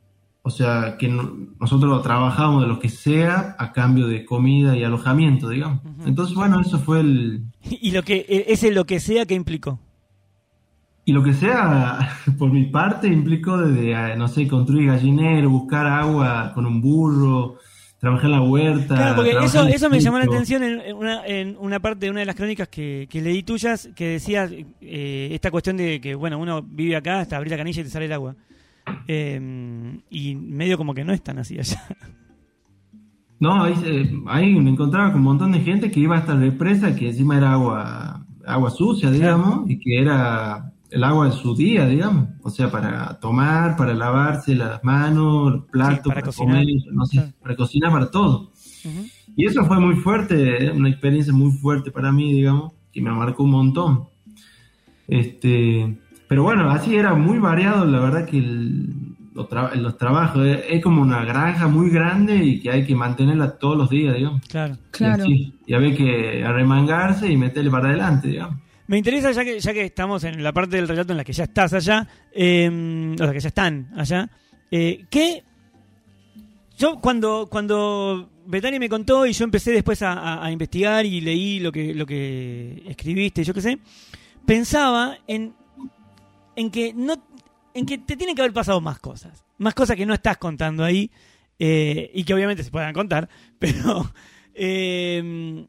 o 0.42 0.50
sea, 0.50 0.98
que 0.98 1.10
no- 1.10 1.33
nosotros 1.60 2.01
trabajábamos 2.04 2.62
de 2.62 2.68
lo 2.68 2.80
que 2.80 2.89
sea 2.89 3.56
a 3.60 3.71
cambio 3.74 4.07
de 4.07 4.25
comida 4.25 4.77
y 4.77 4.83
alojamiento, 4.83 5.50
digamos. 5.50 5.81
Entonces, 6.06 6.36
bueno, 6.36 6.60
eso 6.62 6.80
fue 6.80 7.01
el... 7.01 7.44
Y 7.69 7.92
lo 7.92 8.04
que 8.04 8.25
e- 8.27 8.45
ese 8.54 8.71
lo 8.71 8.86
que 8.86 9.00
sea 9.00 9.25
que 9.25 9.36
implicó. 9.36 9.80
Y 11.06 11.12
lo 11.12 11.21
que 11.21 11.33
sea, 11.33 12.00
por 12.39 12.50
mi 12.51 12.63
parte, 12.68 13.07
implicó 13.07 13.57
desde, 13.57 13.92
eh, 13.92 14.15
no 14.15 14.30
sé, 14.30 14.48
construir 14.48 14.88
gallinero, 14.88 15.50
buscar 15.50 15.86
agua 15.86 16.51
con 16.56 16.65
un 16.65 16.81
burro, 16.81 17.57
trabajar 18.03 18.25
en 18.25 18.31
la 18.31 18.41
huerta. 18.41 18.95
Claro, 18.95 19.15
porque 19.15 19.31
eso, 19.31 19.89
me 19.89 20.01
llamó 20.01 20.17
la 20.17 20.25
atención 20.25 20.61
en, 20.61 20.94
una, 20.94 21.25
en 21.25 21.55
una 21.57 21.79
parte 21.79 22.05
de 22.05 22.11
una 22.11 22.19
de 22.19 22.25
las 22.25 22.35
crónicas 22.35 22.67
que, 22.67 23.07
que 23.09 23.21
leí 23.21 23.44
tuyas, 23.44 23.89
que 23.95 24.09
decías 24.09 24.51
eh, 24.51 25.29
esta 25.31 25.50
cuestión 25.50 25.77
de 25.77 26.01
que, 26.01 26.13
bueno, 26.13 26.38
uno 26.38 26.61
vive 26.61 26.97
acá, 26.97 27.21
hasta 27.21 27.38
abrir 27.38 27.51
la 27.51 27.57
canilla 27.57 27.79
y 27.79 27.85
te 27.85 27.89
sale 27.89 28.07
el 28.07 28.11
agua. 28.11 28.35
Eh, 29.07 30.01
y 30.09 30.35
medio 30.35 30.77
como 30.77 30.94
que 30.94 31.05
no 31.05 31.13
es 31.13 31.23
tan 31.23 31.39
así 31.39 31.57
allá. 31.57 31.81
No, 33.39 33.63
ahí 34.27 34.53
me 34.55 34.69
encontraba 34.69 35.13
con 35.13 35.19
un 35.19 35.25
montón 35.25 35.53
de 35.53 35.61
gente 35.61 35.89
que 35.89 36.01
iba 36.01 36.17
hasta 36.17 36.33
la 36.33 36.41
represa, 36.41 36.94
que 36.95 37.07
encima 37.07 37.38
era 37.38 37.53
agua, 37.53 38.25
agua 38.45 38.69
sucia, 38.69 39.11
digamos, 39.11 39.69
y 39.69 39.79
que 39.79 40.01
era 40.01 40.73
el 40.94 41.04
agua 41.04 41.25
de 41.28 41.31
su 41.34 41.56
día, 41.56 41.86
digamos. 41.88 42.30
O 42.44 42.50
sea, 42.50 42.69
para 42.72 43.19
tomar, 43.19 43.75
para 43.75 43.94
lavarse 43.94 44.56
las 44.56 44.84
manos, 44.84 45.51
los 45.53 45.65
platos, 45.65 45.98
Sí, 46.03 46.10
para 46.10 46.15
para, 46.22 46.25
cocinar. 46.27 46.62
comer, 46.63 46.75
no 46.91 47.06
sé, 47.06 47.34
para 47.41 47.56
cocinar, 47.56 47.91
para 47.91 48.12
todo. 48.12 48.51
Y 49.36 49.46
eso 49.46 49.65
fue 49.65 49.79
muy 49.79 49.96
fuerte, 49.96 50.65
eh, 50.67 50.72
una 50.72 50.89
experiencia 50.89 51.34
muy 51.34 51.51
fuerte 51.51 51.89
para 51.91 52.12
mí, 52.12 52.34
digamos, 52.34 52.74
que 52.91 53.01
me 53.01 53.12
marcó 53.12 53.44
un 53.44 53.51
montón. 53.51 54.03
Este, 55.08 55.98
pero 56.27 56.44
bueno, 56.44 56.70
así 56.72 56.96
era 56.96 57.13
muy 57.13 57.39
variado, 57.39 57.86
la 57.86 58.00
verdad 58.00 58.25
que 58.25 58.38
el- 58.38 59.15
los, 59.34 59.50
tra- 59.50 59.74
los 59.75 59.98
trabajos, 59.98 60.46
eh, 60.46 60.63
es 60.70 60.84
como 60.84 61.01
una 61.01 61.25
granja 61.25 61.67
muy 61.67 61.89
grande 61.89 62.36
y 62.44 62.60
que 62.60 62.70
hay 62.70 62.86
que 62.86 62.96
mantenerla 62.96 63.58
todos 63.58 63.75
los 63.77 63.89
días, 63.89 64.15
digamos. 64.15 64.41
Claro. 64.48 64.77
Claro. 64.91 65.25
Y, 65.27 65.34
así, 65.34 65.53
y 65.65 65.74
había 65.74 65.96
que 65.96 66.44
arremangarse 66.46 67.32
y 67.32 67.36
meterle 67.38 67.72
para 67.72 67.89
adelante, 67.89 68.27
digamos. 68.27 68.58
Me 68.88 68.98
interesa, 68.98 69.32
ya 69.32 69.46
que, 69.46 69.60
ya 69.60 69.74
que 69.74 69.86
estamos 69.86 70.24
en 70.24 70.44
la 70.44 70.52
parte 70.52 70.75
del 70.75 70.88
relato 70.88 71.13
en 71.13 71.18
la 71.18 71.24
que 71.24 71.34
ya 71.34 71.46
estás 71.46 71.74
allá, 71.74 72.08
eh, 72.34 73.13
o 73.13 73.18
sea, 73.18 73.32
que 73.32 73.40
ya 73.40 73.48
están 73.48 73.92
allá, 73.96 74.30
eh, 74.72 75.06
¿qué? 75.10 75.44
Yo 76.78 77.00
cuando, 77.00 77.48
cuando 77.50 78.30
Betania 78.46 78.80
me 78.80 78.90
contó 78.90 79.25
y 79.25 79.34
yo 79.34 79.46
empecé 79.46 79.72
después 79.72 80.02
a, 80.02 80.50
investigar 80.52 81.06
y 81.06 81.22
leí 81.22 81.60
lo 81.60 81.72
que, 81.72 81.94
lo 81.94 82.06
que 82.06 82.84
escribiste, 82.88 83.44
yo 83.44 83.54
qué 83.54 83.62
sé, 83.62 83.80
pensaba 84.46 85.18
en, 85.28 85.54
en 86.56 86.72
que 86.72 86.94
no 86.94 87.16
en 87.75 87.86
que 87.86 87.98
te 87.98 88.16
tienen 88.16 88.36
que 88.36 88.42
haber 88.42 88.54
pasado 88.54 88.82
más 88.82 89.00
cosas, 89.00 89.44
más 89.58 89.74
cosas 89.74 89.96
que 89.96 90.06
no 90.06 90.13
estás 90.13 90.38
contando 90.38 90.84
ahí 90.84 91.10
eh, 91.58 92.12
y 92.13 92.24
que 92.24 92.34
obviamente 92.34 92.63
se 92.63 92.72
puedan 92.72 92.94
contar, 92.94 93.30
pero 93.60 94.12
eh, 94.54 95.66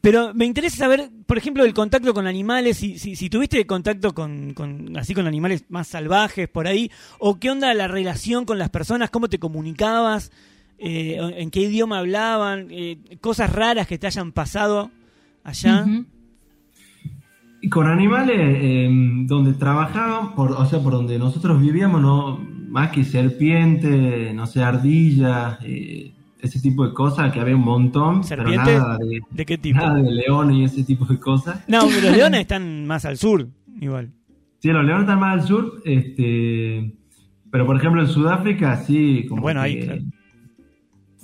pero 0.00 0.32
me 0.34 0.46
interesa 0.46 0.78
saber, 0.78 1.10
por 1.26 1.36
ejemplo, 1.36 1.64
el 1.64 1.74
contacto 1.74 2.14
con 2.14 2.26
animales, 2.26 2.78
si, 2.78 2.98
si, 2.98 3.16
si 3.16 3.28
tuviste 3.28 3.66
contacto 3.66 4.14
con, 4.14 4.54
con- 4.54 4.96
así 4.96 5.14
con 5.14 5.26
animales 5.26 5.64
más 5.68 5.88
salvajes 5.88 6.48
por 6.48 6.66
ahí, 6.66 6.90
o 7.18 7.38
qué 7.38 7.50
onda 7.50 7.72
la 7.74 7.86
relación 7.88 8.44
con 8.46 8.58
las 8.58 8.70
personas, 8.70 9.10
cómo 9.10 9.28
te 9.28 9.38
comunicabas, 9.38 10.32
eh, 10.78 11.18
en 11.36 11.50
qué 11.50 11.60
idioma 11.60 11.98
hablaban, 11.98 12.68
eh, 12.70 12.98
cosas 13.20 13.52
raras 13.52 13.86
que 13.86 13.98
te 13.98 14.06
hayan 14.06 14.32
pasado 14.32 14.90
allá. 15.44 15.84
Y 17.62 17.68
con 17.68 17.86
animales, 17.86 18.38
eh, 18.38 18.88
donde 19.26 19.52
trabajaban, 19.52 20.34
por, 20.34 20.52
o 20.52 20.64
sea, 20.64 20.78
por 20.82 20.94
donde 20.94 21.18
nosotros 21.18 21.60
vivíamos, 21.60 22.00
no 22.00 22.38
más 22.68 22.90
que 22.90 23.04
serpientes, 23.04 24.34
no 24.34 24.46
sé, 24.46 24.62
ardillas, 24.62 25.58
eh, 25.62 26.12
ese 26.42 26.60
tipo 26.60 26.86
de 26.86 26.92
cosas, 26.94 27.32
que 27.32 27.40
había 27.40 27.56
un 27.56 27.62
montón, 27.64 28.22
pero 28.28 28.42
¿Serpientes? 28.42 28.78
nada 28.78 28.98
de, 28.98 29.20
¿De 29.30 29.46
qué 29.46 29.58
tipo? 29.58 29.78
nada 29.78 29.94
de 29.96 30.10
leones 30.10 30.56
y 30.56 30.64
ese 30.64 30.84
tipo 30.84 31.04
de 31.06 31.18
cosas. 31.18 31.62
No, 31.68 31.80
pero 31.88 32.00
los 32.08 32.16
leones 32.16 32.40
están 32.40 32.86
más 32.86 33.04
al 33.04 33.16
sur, 33.16 33.48
igual. 33.80 34.10
Sí, 34.60 34.68
los 34.68 34.84
leones 34.84 35.02
están 35.02 35.20
más 35.20 35.40
al 35.40 35.46
sur, 35.48 35.82
este, 35.84 36.92
pero 37.50 37.66
por 37.66 37.76
ejemplo 37.76 38.02
en 38.02 38.08
Sudáfrica 38.08 38.76
sí, 38.76 39.26
como 39.28 39.42
Bueno, 39.42 39.60
ahí, 39.60 39.80
que 39.80 39.84
claro. 39.86 40.02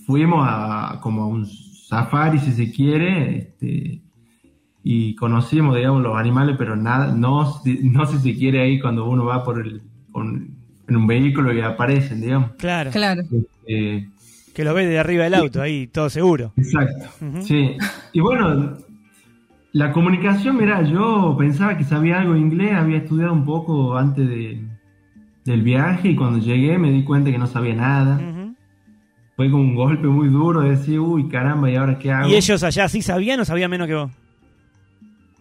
fuimos 0.06 0.46
a 0.48 0.98
como 1.02 1.22
a 1.22 1.26
un 1.26 1.46
safari 1.46 2.38
si 2.38 2.52
se 2.52 2.70
quiere, 2.72 3.38
este, 3.38 4.00
y 4.82 5.14
conocimos 5.16 5.76
digamos 5.76 6.02
los 6.02 6.16
animales, 6.16 6.56
pero 6.58 6.76
nada, 6.76 7.12
no, 7.12 7.60
no 7.82 8.06
si 8.06 8.18
se 8.18 8.34
quiere 8.38 8.60
ahí 8.60 8.80
cuando 8.80 9.08
uno 9.08 9.24
va 9.24 9.42
por 9.44 9.60
el, 9.64 9.82
con- 10.12 10.54
en 10.88 10.96
un 10.96 11.06
vehículo 11.08 11.52
y 11.52 11.60
aparecen, 11.60 12.20
digamos. 12.20 12.52
Claro. 12.58 12.90
Claro. 12.92 13.22
Este, 13.22 14.08
Que 14.56 14.64
lo 14.64 14.72
ves 14.72 14.88
de 14.88 14.98
arriba 14.98 15.24
del 15.24 15.34
auto, 15.34 15.60
ahí, 15.60 15.86
todo 15.86 16.08
seguro. 16.08 16.54
Exacto. 16.56 17.08
Sí. 17.42 17.76
Y 18.14 18.20
bueno, 18.20 18.78
la 19.72 19.92
comunicación, 19.92 20.56
mira, 20.56 20.80
yo 20.80 21.36
pensaba 21.38 21.76
que 21.76 21.84
sabía 21.84 22.20
algo 22.20 22.32
de 22.32 22.40
inglés, 22.40 22.72
había 22.72 22.96
estudiado 22.96 23.34
un 23.34 23.44
poco 23.44 23.98
antes 23.98 24.26
de, 24.26 24.64
del 25.44 25.60
viaje 25.60 26.08
y 26.08 26.16
cuando 26.16 26.38
llegué 26.38 26.78
me 26.78 26.90
di 26.90 27.04
cuenta 27.04 27.30
que 27.30 27.36
no 27.36 27.46
sabía 27.46 27.74
nada. 27.74 28.18
Fue 29.36 29.50
como 29.50 29.62
un 29.62 29.74
golpe 29.74 30.06
muy 30.06 30.30
duro 30.30 30.62
de 30.62 30.70
decir, 30.70 31.00
uy, 31.00 31.28
caramba, 31.28 31.70
¿y 31.70 31.76
ahora 31.76 31.98
qué 31.98 32.10
hago? 32.10 32.30
¿Y 32.30 32.34
ellos 32.36 32.62
allá 32.62 32.88
sí 32.88 33.02
sabían 33.02 33.38
o 33.40 33.44
sabían 33.44 33.70
menos 33.70 33.86
que 33.86 33.94
vos? 33.94 34.10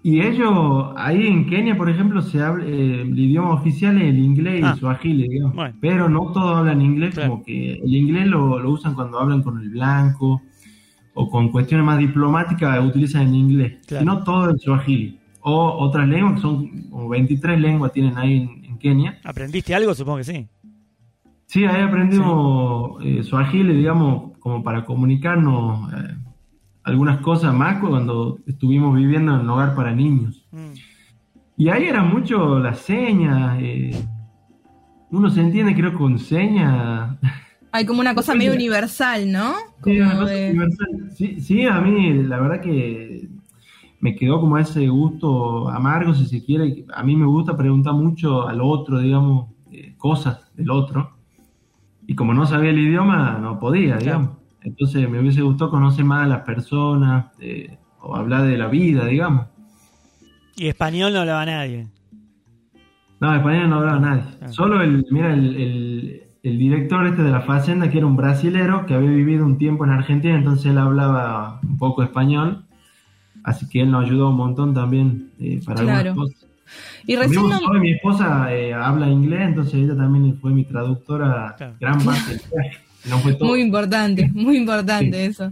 Y 0.08 0.22
ellos, 0.22 0.94
ahí 0.98 1.26
en 1.26 1.48
Kenia, 1.48 1.76
por 1.76 1.90
ejemplo, 1.90 2.22
se 2.22 2.40
habla, 2.40 2.64
eh, 2.64 3.02
el 3.02 3.18
idioma 3.18 3.54
oficial 3.56 4.00
es 4.00 4.10
el 4.10 4.20
inglés 4.20 4.62
Ah. 4.64 4.74
y 4.76 4.80
suajili, 4.80 5.28
digamos. 5.28 5.56
Bueno. 5.56 5.76
Pero 5.82 6.08
no 6.10 6.32
todos 6.32 6.58
hablan 6.58 6.80
inglés, 6.80 7.16
Claro. 7.16 7.32
como 7.32 7.44
que 7.44 7.74
el 7.74 7.92
inglés 7.96 8.28
lo, 8.28 8.60
lo 8.60 8.70
usan 8.70 8.94
cuando 8.94 9.20
hablan 9.20 9.42
con 9.42 9.60
el 9.60 9.68
blanco 9.70 10.44
o 11.16 11.28
con 11.28 11.50
cuestiones 11.50 11.88
más 11.88 11.98
diplomáticas, 11.98 12.86
utilizan 12.86 13.24
el 13.30 13.34
inglés. 13.34 13.78
Claro. 13.88 14.04
Y 14.04 14.06
no 14.06 14.24
todo 14.24 14.52
el 14.52 14.60
suajili. 14.60 15.18
O 15.42 15.72
otras 15.80 16.08
lenguas, 16.08 16.36
que 16.36 16.42
son 16.42 16.68
como 16.92 17.10
23 17.10 17.60
lenguas 17.60 17.92
tienen 17.92 18.16
ahí 18.16 18.42
en, 18.42 18.66
en 18.66 18.78
Kenia. 18.78 19.18
¿Aprendiste 19.24 19.74
algo? 19.74 19.96
Supongo 19.96 20.20
que 20.20 20.24
sí. 20.26 20.48
Sí, 21.48 21.66
ahí 21.66 21.82
aprendimos 21.82 23.04
eh, 23.04 23.24
suajili, 23.24 23.74
digamos, 23.74 24.38
como 24.38 24.62
para 24.64 24.86
comunicarnos 24.86 25.92
eh, 25.94 26.16
algunas 26.86 27.20
cosas 27.20 27.54
más 27.54 27.80
cuando 27.80 28.39
estuvimos 28.48 28.96
viviendo 28.96 29.34
en 29.34 29.42
un 29.42 29.50
hogar 29.50 29.75
para 29.75 29.92
niños. 29.94 30.46
Mm. 30.51 30.74
Y 31.58 31.70
ahí 31.70 31.86
era 31.86 32.04
mucho 32.04 32.60
las 32.60 32.80
señas. 32.80 33.58
eh, 33.62 34.06
uno 35.12 35.30
se 35.30 35.42
entiende, 35.42 35.74
creo, 35.75 35.94
con 35.94 36.18
señas. 36.20 37.18
Hay 37.72 37.86
como 37.86 38.01
una 38.01 38.13
cosa 38.15 38.34
medio 38.36 38.54
universal, 38.54 39.32
¿no? 39.32 39.54
Sí, 39.84 40.00
una 40.00 40.10
Como 40.12 40.22
cosa 40.22 40.34
de- 40.34 40.50
universal. 40.51 40.88
Sí, 41.15 41.42
sí, 41.42 41.65
a 41.65 41.80
mí 41.82 42.13
la 42.24 42.39
verdad 42.39 42.62
que 42.62 43.30
me 44.00 44.15
quedó 44.15 44.39
como 44.39 44.58
ese 44.58 44.88
gusto 44.88 45.70
amargo, 45.70 46.13
si 46.13 46.25
se 46.25 46.44
quiere. 46.44 46.86
A 46.94 47.04
mí 47.04 47.15
me 47.15 47.25
gusta 47.25 47.56
preguntar 47.58 47.94
mucho 47.94 48.48
al 48.48 48.62
otro, 48.62 49.00
digamos, 49.00 49.50
eh, 49.72 49.96
cosas 49.98 50.51
del 50.56 50.70
otro. 50.70 51.12
Y 52.08 52.13
como 52.15 52.34
no 52.34 52.46
sabía 52.46 52.70
el 52.72 52.80
idioma, 52.80 53.39
no 53.42 53.60
podía, 53.60 53.98
digamos. 53.98 54.32
Entonces 54.66 55.08
me 55.10 55.20
hubiese 55.20 55.42
gustado 55.42 55.70
conocer 55.72 56.04
más 56.06 56.24
a 56.26 56.28
las 56.28 56.42
personas 56.42 57.28
eh, 57.40 57.78
o 58.02 58.16
hablar 58.16 58.44
de 58.44 58.58
la 58.58 58.68
vida, 58.68 59.06
digamos. 59.06 59.46
Y 60.58 60.68
español 60.68 61.14
no 61.14 61.20
hablaba 61.22 61.46
nadie. 61.46 61.88
No, 63.20 63.34
español 63.34 63.70
no 63.70 63.76
hablaba 63.78 64.00
nadie. 64.00 64.24
Ah. 64.42 64.48
Solo 64.50 64.82
el, 64.82 65.06
mira, 65.12 65.34
el, 65.34 65.56
el- 65.56 66.22
el 66.44 66.60
director 66.60 67.08
este 67.08 67.24
de 67.24 67.32
la 67.32 67.42
Facenda, 67.42 67.90
que 67.90 67.98
era 67.98 68.06
un 68.06 68.16
brasilero 68.16 68.86
que 68.86 68.94
había 68.94 69.10
vivido 69.10 69.44
un 69.46 69.58
tiempo 69.58 69.84
en 69.84 69.90
Argentina, 69.90 70.36
entonces 70.36 70.68
él 70.68 70.78
hablaba 70.78 71.60
un 71.64 71.76
poco 71.80 72.04
español. 72.04 72.66
Así 73.44 73.68
que 73.68 73.82
él 73.82 73.90
nos 73.90 74.06
ayudó 74.06 74.30
un 74.30 74.36
montón 74.38 74.72
también 74.74 75.32
eh, 75.40 75.60
para 75.66 75.82
Claro. 75.82 76.10
algunas 76.12 76.34
cosas. 76.36 76.48
Y 77.08 77.16
recién 77.16 77.50
no- 77.50 77.80
mi 77.80 77.92
esposa 77.94 78.54
eh, 78.54 78.76
habla 78.76 79.10
inglés, 79.10 79.42
entonces 79.42 79.74
ella 79.74 79.96
también 79.96 80.38
fue 80.40 80.52
mi 80.52 80.66
traductora 80.66 81.56
Claro. 81.58 81.74
gran 81.80 82.00
parte 82.06 82.30
del 82.30 82.42
viaje. 82.52 82.78
No 83.10 83.20
fue 83.20 83.34
todo. 83.34 83.50
Muy 83.50 83.62
importante, 83.62 84.30
muy 84.34 84.58
importante 84.58 85.18
Sí. 85.18 85.32
eso. 85.32 85.52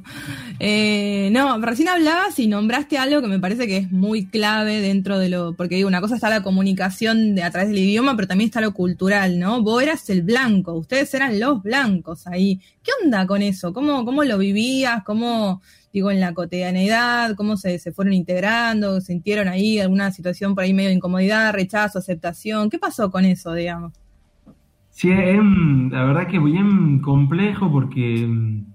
Eh, 0.60 1.30
no, 1.32 1.60
recién 1.60 1.88
hablabas 1.90 2.40
y 2.40 2.48
nombraste 2.48 2.98
algo 2.98 3.22
que 3.22 3.28
me 3.28 3.40
parece 3.40 3.68
que 3.68 3.78
es 3.78 3.92
muy 3.92 4.26
clave 4.26 4.82
dentro 4.82 5.20
de 5.20 5.30
lo, 5.30 5.54
porque 5.56 5.76
digo, 5.76 5.88
una 5.88 6.02
cosa 6.02 6.16
está 6.16 6.30
la 6.30 6.42
comunicación 6.44 7.36
de, 7.36 7.44
a 7.44 7.52
través 7.52 7.70
del 7.70 7.80
idioma, 7.80 8.16
pero 8.16 8.28
también 8.28 8.48
está 8.48 8.62
lo 8.62 8.74
cultural, 8.74 9.40
¿no? 9.40 9.62
Vos 9.62 9.84
eras 9.84 10.10
el 10.10 10.24
blanco, 10.24 10.74
ustedes 10.74 11.14
eran 11.14 11.40
los 11.40 11.62
blancos 11.62 12.28
ahí. 12.28 12.60
¿Qué 12.82 12.92
onda 13.04 13.28
con 13.28 13.42
eso? 13.42 13.74
¿Cómo, 13.74 14.04
cómo 14.06 14.24
lo 14.24 14.38
vivías? 14.38 15.04
¿Cómo, 15.04 15.62
digo, 15.94 16.12
en 16.12 16.20
la 16.20 16.34
cotidianeidad? 16.34 17.36
¿Cómo 17.36 17.56
se, 17.58 17.78
se 17.80 17.92
fueron 17.92 18.14
integrando? 18.14 19.00
¿Sintieron 19.02 19.48
ahí 19.48 19.80
alguna 19.80 20.12
situación 20.12 20.56
por 20.56 20.64
ahí 20.64 20.74
medio 20.74 20.90
de 20.90 20.96
incomodidad, 20.96 21.54
rechazo, 21.54 22.00
aceptación? 22.00 22.70
¿Qué 22.70 22.80
pasó 22.80 23.12
con 23.12 23.26
eso, 23.26 23.54
digamos? 23.54 23.94
Sí, 24.94 25.12
es, 25.12 25.40
mm, 25.42 25.90
la 25.92 26.06
verdad 26.06 26.28
que 26.28 26.38
bien 26.40 27.00
complejo 27.00 27.72
porque 27.72 28.28
mm, 28.28 28.66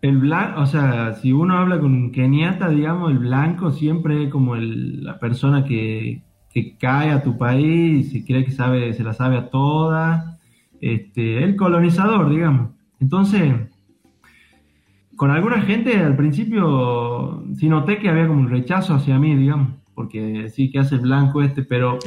el 0.00 0.18
blanco, 0.18 0.62
o 0.62 0.66
sea, 0.66 1.12
si 1.14 1.32
uno 1.32 1.58
habla 1.58 1.78
con 1.78 1.92
un 1.92 2.12
keniata, 2.12 2.70
digamos, 2.70 3.10
el 3.10 3.18
blanco 3.18 3.70
siempre 3.72 4.24
es 4.24 4.30
como 4.30 4.56
el- 4.56 5.04
la 5.04 5.18
persona 5.18 5.64
que, 5.64 6.22
que 6.50 6.76
cae 6.78 7.10
a 7.10 7.22
tu 7.22 7.36
país 7.36 8.14
y 8.14 8.24
cree 8.24 8.44
que 8.44 8.52
sabe, 8.52 8.94
se 8.94 9.04
la 9.04 9.12
sabe 9.12 9.36
a 9.36 9.50
todas, 9.50 10.38
este, 10.80 11.44
el 11.44 11.56
colonizador, 11.56 12.30
digamos. 12.30 12.70
Entonces, 12.98 13.52
con 15.16 15.30
alguna 15.30 15.60
gente 15.62 15.98
al 15.98 16.16
principio 16.16 17.44
sí 17.54 17.68
noté 17.68 17.98
que 17.98 18.08
había 18.08 18.28
como 18.28 18.40
un 18.40 18.50
rechazo 18.50 18.94
hacia 18.94 19.18
mí, 19.18 19.34
digamos, 19.34 19.72
porque 19.94 20.48
sí 20.50 20.70
que 20.70 20.78
hace 20.78 20.94
el 20.96 21.02
blanco 21.02 21.42
este, 21.42 21.62
pero. 21.64 21.98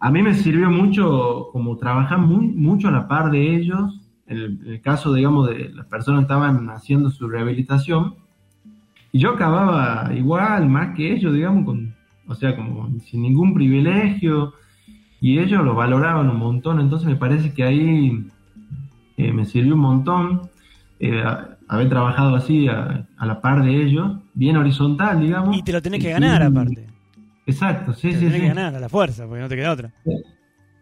A 0.00 0.10
mí 0.10 0.22
me 0.22 0.34
sirvió 0.34 0.70
mucho 0.70 1.48
como 1.52 1.76
trabajar 1.76 2.18
muy, 2.18 2.46
mucho 2.48 2.88
a 2.88 2.90
la 2.90 3.06
par 3.06 3.30
de 3.30 3.54
ellos, 3.56 4.00
en 4.26 4.38
el, 4.38 4.60
el 4.66 4.80
caso, 4.80 5.12
digamos, 5.12 5.48
de 5.48 5.68
las 5.70 5.86
personas 5.86 6.20
que 6.20 6.24
estaban 6.24 6.70
haciendo 6.70 7.10
su 7.10 7.28
rehabilitación, 7.28 8.14
y 9.12 9.18
yo 9.18 9.30
acababa 9.32 10.12
igual, 10.14 10.68
más 10.68 10.94
que 10.96 11.12
ellos, 11.12 11.34
digamos, 11.34 11.64
con, 11.64 11.94
o 12.26 12.34
sea, 12.34 12.56
como 12.56 12.88
sin 13.00 13.22
ningún 13.22 13.54
privilegio, 13.54 14.54
y 15.20 15.38
ellos 15.38 15.62
lo 15.64 15.74
valoraban 15.74 16.30
un 16.30 16.38
montón, 16.38 16.80
entonces 16.80 17.06
me 17.08 17.16
parece 17.16 17.52
que 17.52 17.62
ahí 17.64 18.26
eh, 19.16 19.32
me 19.32 19.44
sirvió 19.44 19.74
un 19.74 19.80
montón 19.80 20.42
eh, 20.98 21.22
a- 21.22 21.56
haber 21.68 21.88
trabajado 21.88 22.34
así 22.36 22.68
a, 22.68 23.06
a 23.16 23.26
la 23.26 23.40
par 23.40 23.62
de 23.64 23.82
ellos, 23.82 24.16
bien 24.34 24.56
horizontal, 24.56 25.20
digamos. 25.20 25.56
Y 25.58 25.62
te 25.62 25.72
lo 25.72 25.82
tenés 25.82 26.00
que 26.00 26.10
ganar 26.10 26.42
aparte. 26.42 26.86
Exacto, 27.50 27.92
sí, 27.92 28.12
sí, 28.12 28.18
tenés 28.18 28.34
sí. 28.34 28.40
que 28.40 28.48
ganar 28.48 28.74
a 28.74 28.80
la 28.80 28.88
fuerza, 28.88 29.26
porque 29.26 29.42
no 29.42 29.48
te 29.48 29.56
queda 29.56 29.72
otra. 29.72 29.90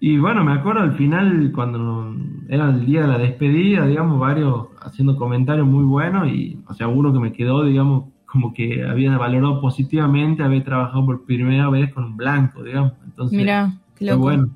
Y 0.00 0.16
bueno, 0.18 0.44
me 0.44 0.52
acuerdo 0.52 0.82
al 0.82 0.96
final, 0.96 1.50
cuando 1.52 2.14
era 2.48 2.70
el 2.70 2.87
día 2.87 3.02
de 3.02 3.08
la 3.08 3.18
despedida, 3.18 3.84
digamos, 3.87 4.18
varios 4.20 4.68
haciendo 4.80 5.16
comentarios 5.16 5.66
muy 5.66 5.84
buenos 5.84 6.28
y, 6.28 6.60
o 6.68 6.75
sea, 6.75 6.87
uno 6.88 7.12
que 7.12 7.18
me 7.18 7.32
quedó, 7.32 7.64
digamos, 7.64 8.04
como 8.26 8.54
que 8.54 8.84
había 8.84 9.16
valorado 9.18 9.60
positivamente 9.60 10.42
haber 10.42 10.62
trabajado 10.62 11.04
por 11.04 11.25
primera 11.25 11.68
vez 11.70 11.92
con 11.92 12.04
un 12.04 12.16
blanco, 12.16 12.62
digamos. 12.62 12.92
Entonces, 13.04 13.37
Mirá, 13.37 13.72
qué 13.96 14.06
fue 14.06 14.16
bueno. 14.16 14.50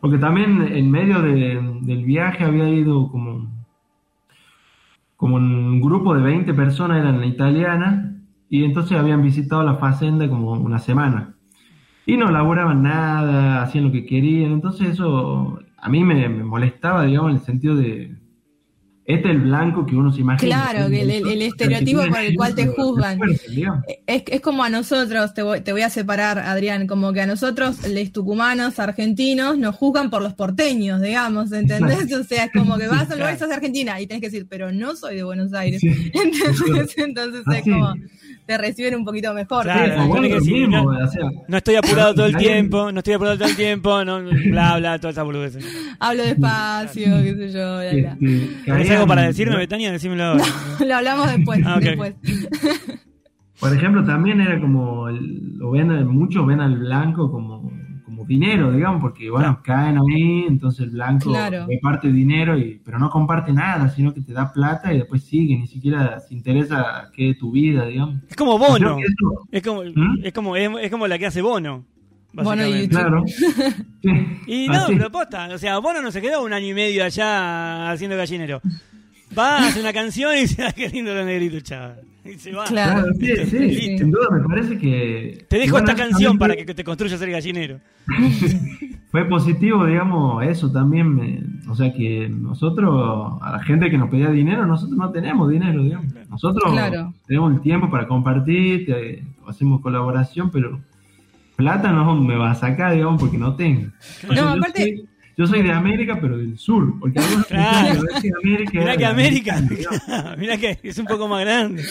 Porque 0.00 0.18
también 0.18 0.62
en 0.70 0.90
medio 0.90 1.20
de- 1.22 1.60
del 1.80 2.04
viaje 2.04 2.44
había 2.44 2.68
ido 2.68 3.08
como, 3.10 3.48
como 5.16 5.36
un 5.36 5.80
grupo 5.80 6.14
de 6.14 6.22
20 6.22 6.52
personas, 6.54 6.98
eran 7.00 7.24
italianas, 7.24 8.13
y 8.54 8.62
entonces 8.62 8.96
habían 8.96 9.20
visitado 9.20 9.64
la 9.64 9.74
fazenda 9.74 10.28
como 10.28 10.52
una 10.52 10.78
semana. 10.78 11.34
Y 12.06 12.16
no 12.16 12.30
laboraban 12.30 12.84
nada, 12.84 13.60
hacían 13.60 13.86
lo 13.86 13.90
que 13.90 14.06
querían, 14.06 14.52
entonces 14.52 14.90
eso 14.90 15.58
a 15.76 15.88
mí 15.88 16.04
me, 16.04 16.28
me 16.28 16.44
molestaba, 16.44 17.04
digamos, 17.04 17.30
en 17.32 17.36
el 17.38 17.42
sentido 17.42 17.74
de, 17.74 18.14
este 19.06 19.28
es 19.28 19.34
el 19.34 19.40
blanco 19.42 19.84
que 19.86 19.94
uno 19.96 20.10
se 20.12 20.20
imagina. 20.20 20.70
Claro, 20.72 20.88
que 20.88 21.02
el- 21.02 21.10
el- 21.10 21.28
el 21.28 21.42
estereotipo 21.42 22.00
por 22.08 22.18
el 22.20 22.34
cual 22.36 22.54
te 22.54 22.66
juzgan. 22.68 23.18
Es, 24.06 24.22
es 24.26 24.40
como 24.40 24.64
a 24.64 24.70
nosotros, 24.70 25.34
te 25.34 25.42
voy, 25.42 25.60
te 25.60 25.72
voy 25.72 25.82
a 25.82 25.90
separar, 25.90 26.38
Adrián, 26.38 26.86
como 26.86 27.12
que 27.12 27.20
a 27.20 27.26
nosotros, 27.26 27.86
los 27.88 28.12
tucumanos, 28.12 28.78
argentinos, 28.78 29.58
nos 29.58 29.74
juzgan 29.76 30.10
por 30.10 30.22
los 30.22 30.34
porteños, 30.34 31.00
digamos, 31.02 31.52
¿entendés? 31.52 32.12
O 32.14 32.24
sea, 32.24 32.44
es 32.44 32.52
como 32.52 32.78
que 32.78 32.86
vas 32.88 33.10
a 33.10 33.12
un 33.14 33.18
lugar 33.20 33.34
y 33.34 33.38
sos 33.38 33.48
de 33.48 33.54
Argentina 33.54 34.00
y 34.00 34.06
tenés 34.06 34.20
que 34.22 34.28
decir, 34.28 34.46
pero 34.48 34.72
no 34.72 34.96
soy 34.96 35.16
de 35.16 35.22
Buenos 35.24 35.52
Aires. 35.52 35.80
Sí. 35.80 35.90
Entonces, 36.14 36.94
entonces 36.98 37.42
es 37.46 37.60
Así. 37.60 37.70
como, 37.70 37.94
te 38.46 38.58
reciben 38.58 38.94
un 38.96 39.04
poquito 39.04 39.32
mejor. 39.32 39.62
Claro, 39.64 40.06
bueno, 40.06 40.22
que 40.40 40.66
no- 40.68 40.84
o 40.84 41.06
sea, 41.08 41.22
No 41.48 41.56
estoy 41.56 41.76
apurado 41.76 42.14
todo 42.14 42.26
el 42.26 42.36
tiempo, 42.36 42.92
no 42.92 42.98
estoy 42.98 43.14
apurado 43.14 43.38
todo 43.38 43.48
el 43.48 43.56
tiempo, 43.56 44.04
no, 44.04 44.22
bla, 44.22 44.78
bla, 44.78 44.98
toda 44.98 45.12
esa 45.12 45.22
boludez. 45.22 45.58
Hablo 45.98 46.22
despacio, 46.24 47.04
qué 47.22 47.34
sé 47.36 47.52
yo, 47.52 47.78
bla, 47.78 47.90
bla. 47.92 48.12
este, 48.12 48.16
¿Tenés 48.64 48.88
caían- 48.88 48.93
algo 48.94 49.06
para 49.06 49.22
decirme, 49.22 49.56
Betania? 49.56 49.92
Decímelo 49.92 50.24
ahora. 50.24 50.44
Lo 50.86 50.94
hablamos 50.96 51.32
después, 51.32 51.60
Ah, 51.64 51.78
después. 51.80 52.14
Por 53.60 53.74
ejemplo, 53.74 54.04
también 54.04 54.40
era 54.40 54.60
como, 54.60 55.08
el- 55.08 55.56
lo 55.58 55.70
ven, 55.70 56.06
muchos 56.08 56.44
ven 56.46 56.60
al 56.60 56.76
blanco 56.76 57.30
como, 57.30 57.70
como 58.04 58.24
dinero, 58.26 58.72
digamos, 58.72 59.00
porque 59.00 59.30
bueno, 59.30 59.60
caen 59.62 59.96
ahí, 59.96 60.44
entonces 60.48 60.80
el 60.86 60.90
blanco 60.90 61.30
Claro. 61.30 61.66
reparte 61.68 62.10
dinero, 62.10 62.58
y, 62.58 62.80
pero 62.84 62.98
no 62.98 63.08
comparte 63.10 63.52
nada, 63.52 63.88
sino 63.90 64.12
que 64.12 64.20
te 64.20 64.32
da 64.32 64.52
plata 64.52 64.92
y 64.92 64.98
después 64.98 65.22
sigue, 65.24 65.56
ni 65.56 65.66
siquiera 65.68 66.18
se 66.20 66.34
interesa 66.34 67.10
qué 67.14 67.30
es 67.30 67.38
tu 67.38 67.52
vida, 67.52 67.86
digamos. 67.86 68.16
Es 68.28 68.36
como 68.36 68.58
Bono. 68.58 68.98
eso- 68.98 69.46
Es 69.52 69.62
como, 69.62 69.82
¿Mm? 69.84 70.18
es 70.24 70.32
como, 70.32 70.56
es, 70.56 70.70
es 70.82 70.90
como 70.90 71.06
la 71.06 71.18
que 71.18 71.26
hace 71.26 71.40
Bono. 71.40 71.84
Bono 72.42 72.66
y 72.66 72.88
claro. 72.88 73.24
Y 74.46 74.66
no, 74.68 74.74
así. 74.74 74.94
pero 74.96 75.10
posta, 75.10 75.48
o 75.52 75.58
sea, 75.58 75.78
Bono 75.78 76.02
no 76.02 76.10
se 76.10 76.20
quedó 76.20 76.42
un 76.42 76.52
año 76.52 76.66
y 76.68 76.74
medio 76.74 77.04
allá 77.04 77.90
haciendo 77.90 78.16
gallinero. 78.16 78.60
Va, 79.36 79.66
hace 79.66 79.80
una 79.80 79.92
canción 79.92 80.34
y 80.36 80.40
dice, 80.42 80.62
"Ay, 80.64 80.72
qué 80.76 80.88
lindo 80.88 81.14
los 81.14 81.24
negritos, 81.26 81.62
chaval. 81.64 82.00
Y 82.24 82.34
se 82.34 82.52
va. 82.52 82.64
Claro. 82.64 83.06
Sí, 83.20 83.36
sí, 83.50 83.98
sin 83.98 84.10
duda 84.10 84.28
me 84.30 84.40
parece 84.48 84.78
que... 84.78 85.44
Te 85.48 85.58
dejo 85.58 85.72
bueno, 85.72 85.90
esta 85.90 86.02
canción 86.08 86.38
para 86.38 86.56
que 86.56 86.74
te 86.74 86.82
construyas 86.84 87.20
el 87.20 87.30
gallinero. 87.30 87.80
Fue 89.10 89.24
positivo, 89.26 89.84
digamos, 89.86 90.42
eso 90.44 90.72
también, 90.72 91.14
me- 91.14 91.42
o 91.70 91.74
sea 91.76 91.92
que 91.92 92.28
nosotros, 92.28 93.38
a 93.42 93.52
la 93.52 93.58
gente 93.62 93.90
que 93.90 93.98
nos 93.98 94.08
pedía 94.10 94.30
dinero, 94.30 94.66
nosotros 94.66 94.96
no 94.98 95.10
tenemos 95.10 95.48
dinero, 95.50 95.82
digamos. 95.84 96.12
Nosotros 96.28 96.72
Claro. 96.72 97.12
tenemos 97.26 97.54
el 97.54 97.60
tiempo 97.60 97.90
para 97.90 98.08
compartir, 98.08 98.86
te- 98.86 99.22
hacemos 99.46 99.80
colaboración, 99.82 100.50
pero 100.50 100.80
plata 101.56 101.92
no 101.92 102.14
me 102.20 102.36
va 102.36 102.50
a 102.52 102.54
sacar, 102.54 102.92
digamos, 102.94 103.20
porque 103.20 103.38
no 103.38 103.54
tengo. 103.56 103.90
No, 104.28 104.34
yo 104.34 104.48
aparte- 104.48 104.82
soy- 104.82 105.08
yo 105.36 105.48
soy 105.48 105.62
de 105.62 105.72
América, 105.72 106.16
pero 106.20 106.38
del 106.38 106.56
sur, 106.56 106.94
porque 107.00 107.18
algunos 107.18 107.46
Claro. 107.48 108.02
que 108.22 108.30
América 108.40 108.70
Mirá 108.72 108.82
era 108.84 108.92
que 108.92 108.98
de 108.98 109.06
América, 109.06 109.60
mirá 110.38 110.56
que 110.58 110.78
es 110.80 110.96
un 110.96 111.06
poco 111.06 111.26
más 111.26 111.40
grande. 111.44 111.82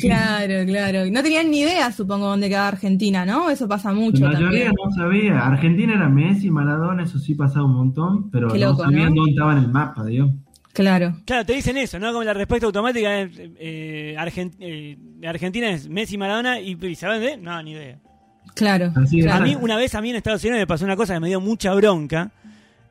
Claro, 0.00 0.54
claro. 0.66 1.10
No 1.10 1.20
tenían 1.20 1.50
ni 1.50 1.62
idea, 1.62 1.90
supongo, 1.90 2.26
dónde 2.28 2.48
quedaba 2.48 2.68
Argentina, 2.68 3.26
¿no? 3.26 3.50
Eso 3.50 3.66
pasa 3.66 3.92
mucho 3.92 4.24
La 4.24 4.32
mayoría 4.34 4.66
también. 4.66 4.72
no 4.84 4.90
sabía. 4.92 5.46
Argentina 5.46 5.94
era 5.94 6.08
Messi, 6.08 6.48
Maradona, 6.48 7.02
eso 7.02 7.18
sí 7.18 7.34
pasaba 7.34 7.64
un 7.66 7.74
montón, 7.74 8.30
pero 8.30 8.48
Qué 8.52 8.58
no 8.60 8.66
loco, 8.70 8.84
sabían 8.84 9.08
¿no? 9.08 9.14
dónde 9.16 9.30
estaba 9.32 9.52
en 9.54 9.58
el 9.64 9.68
mapa, 9.68 10.04
digamos. 10.04 10.34
Claro. 10.72 11.16
Claro, 11.24 11.44
te 11.44 11.54
dicen 11.54 11.76
eso, 11.78 11.98
¿no? 11.98 12.12
Como 12.12 12.22
la 12.22 12.34
respuesta 12.34 12.66
automática 12.66 13.20
es 13.20 13.30
eh, 13.58 14.14
Argen- 14.18 14.54
eh, 14.60 14.96
Argentina 15.26 15.70
es 15.70 15.88
Messi, 15.88 16.18
Maradona 16.18 16.60
y, 16.60 16.78
y 16.80 16.94
¿saben 16.94 17.20
de? 17.20 17.36
No, 17.36 17.60
ni 17.62 17.72
idea. 17.72 17.98
Claro. 18.54 18.92
Así 18.96 19.18
es. 19.20 19.26
claro. 19.26 19.44
A 19.44 19.46
mí, 19.46 19.56
una 19.60 19.76
vez 19.76 19.94
a 19.94 20.00
mí 20.00 20.10
en 20.10 20.16
Estados 20.16 20.42
Unidos 20.44 20.60
me 20.60 20.66
pasó 20.66 20.84
una 20.84 20.96
cosa 20.96 21.14
que 21.14 21.20
me 21.20 21.28
dio 21.28 21.40
mucha 21.40 21.74
bronca. 21.74 22.30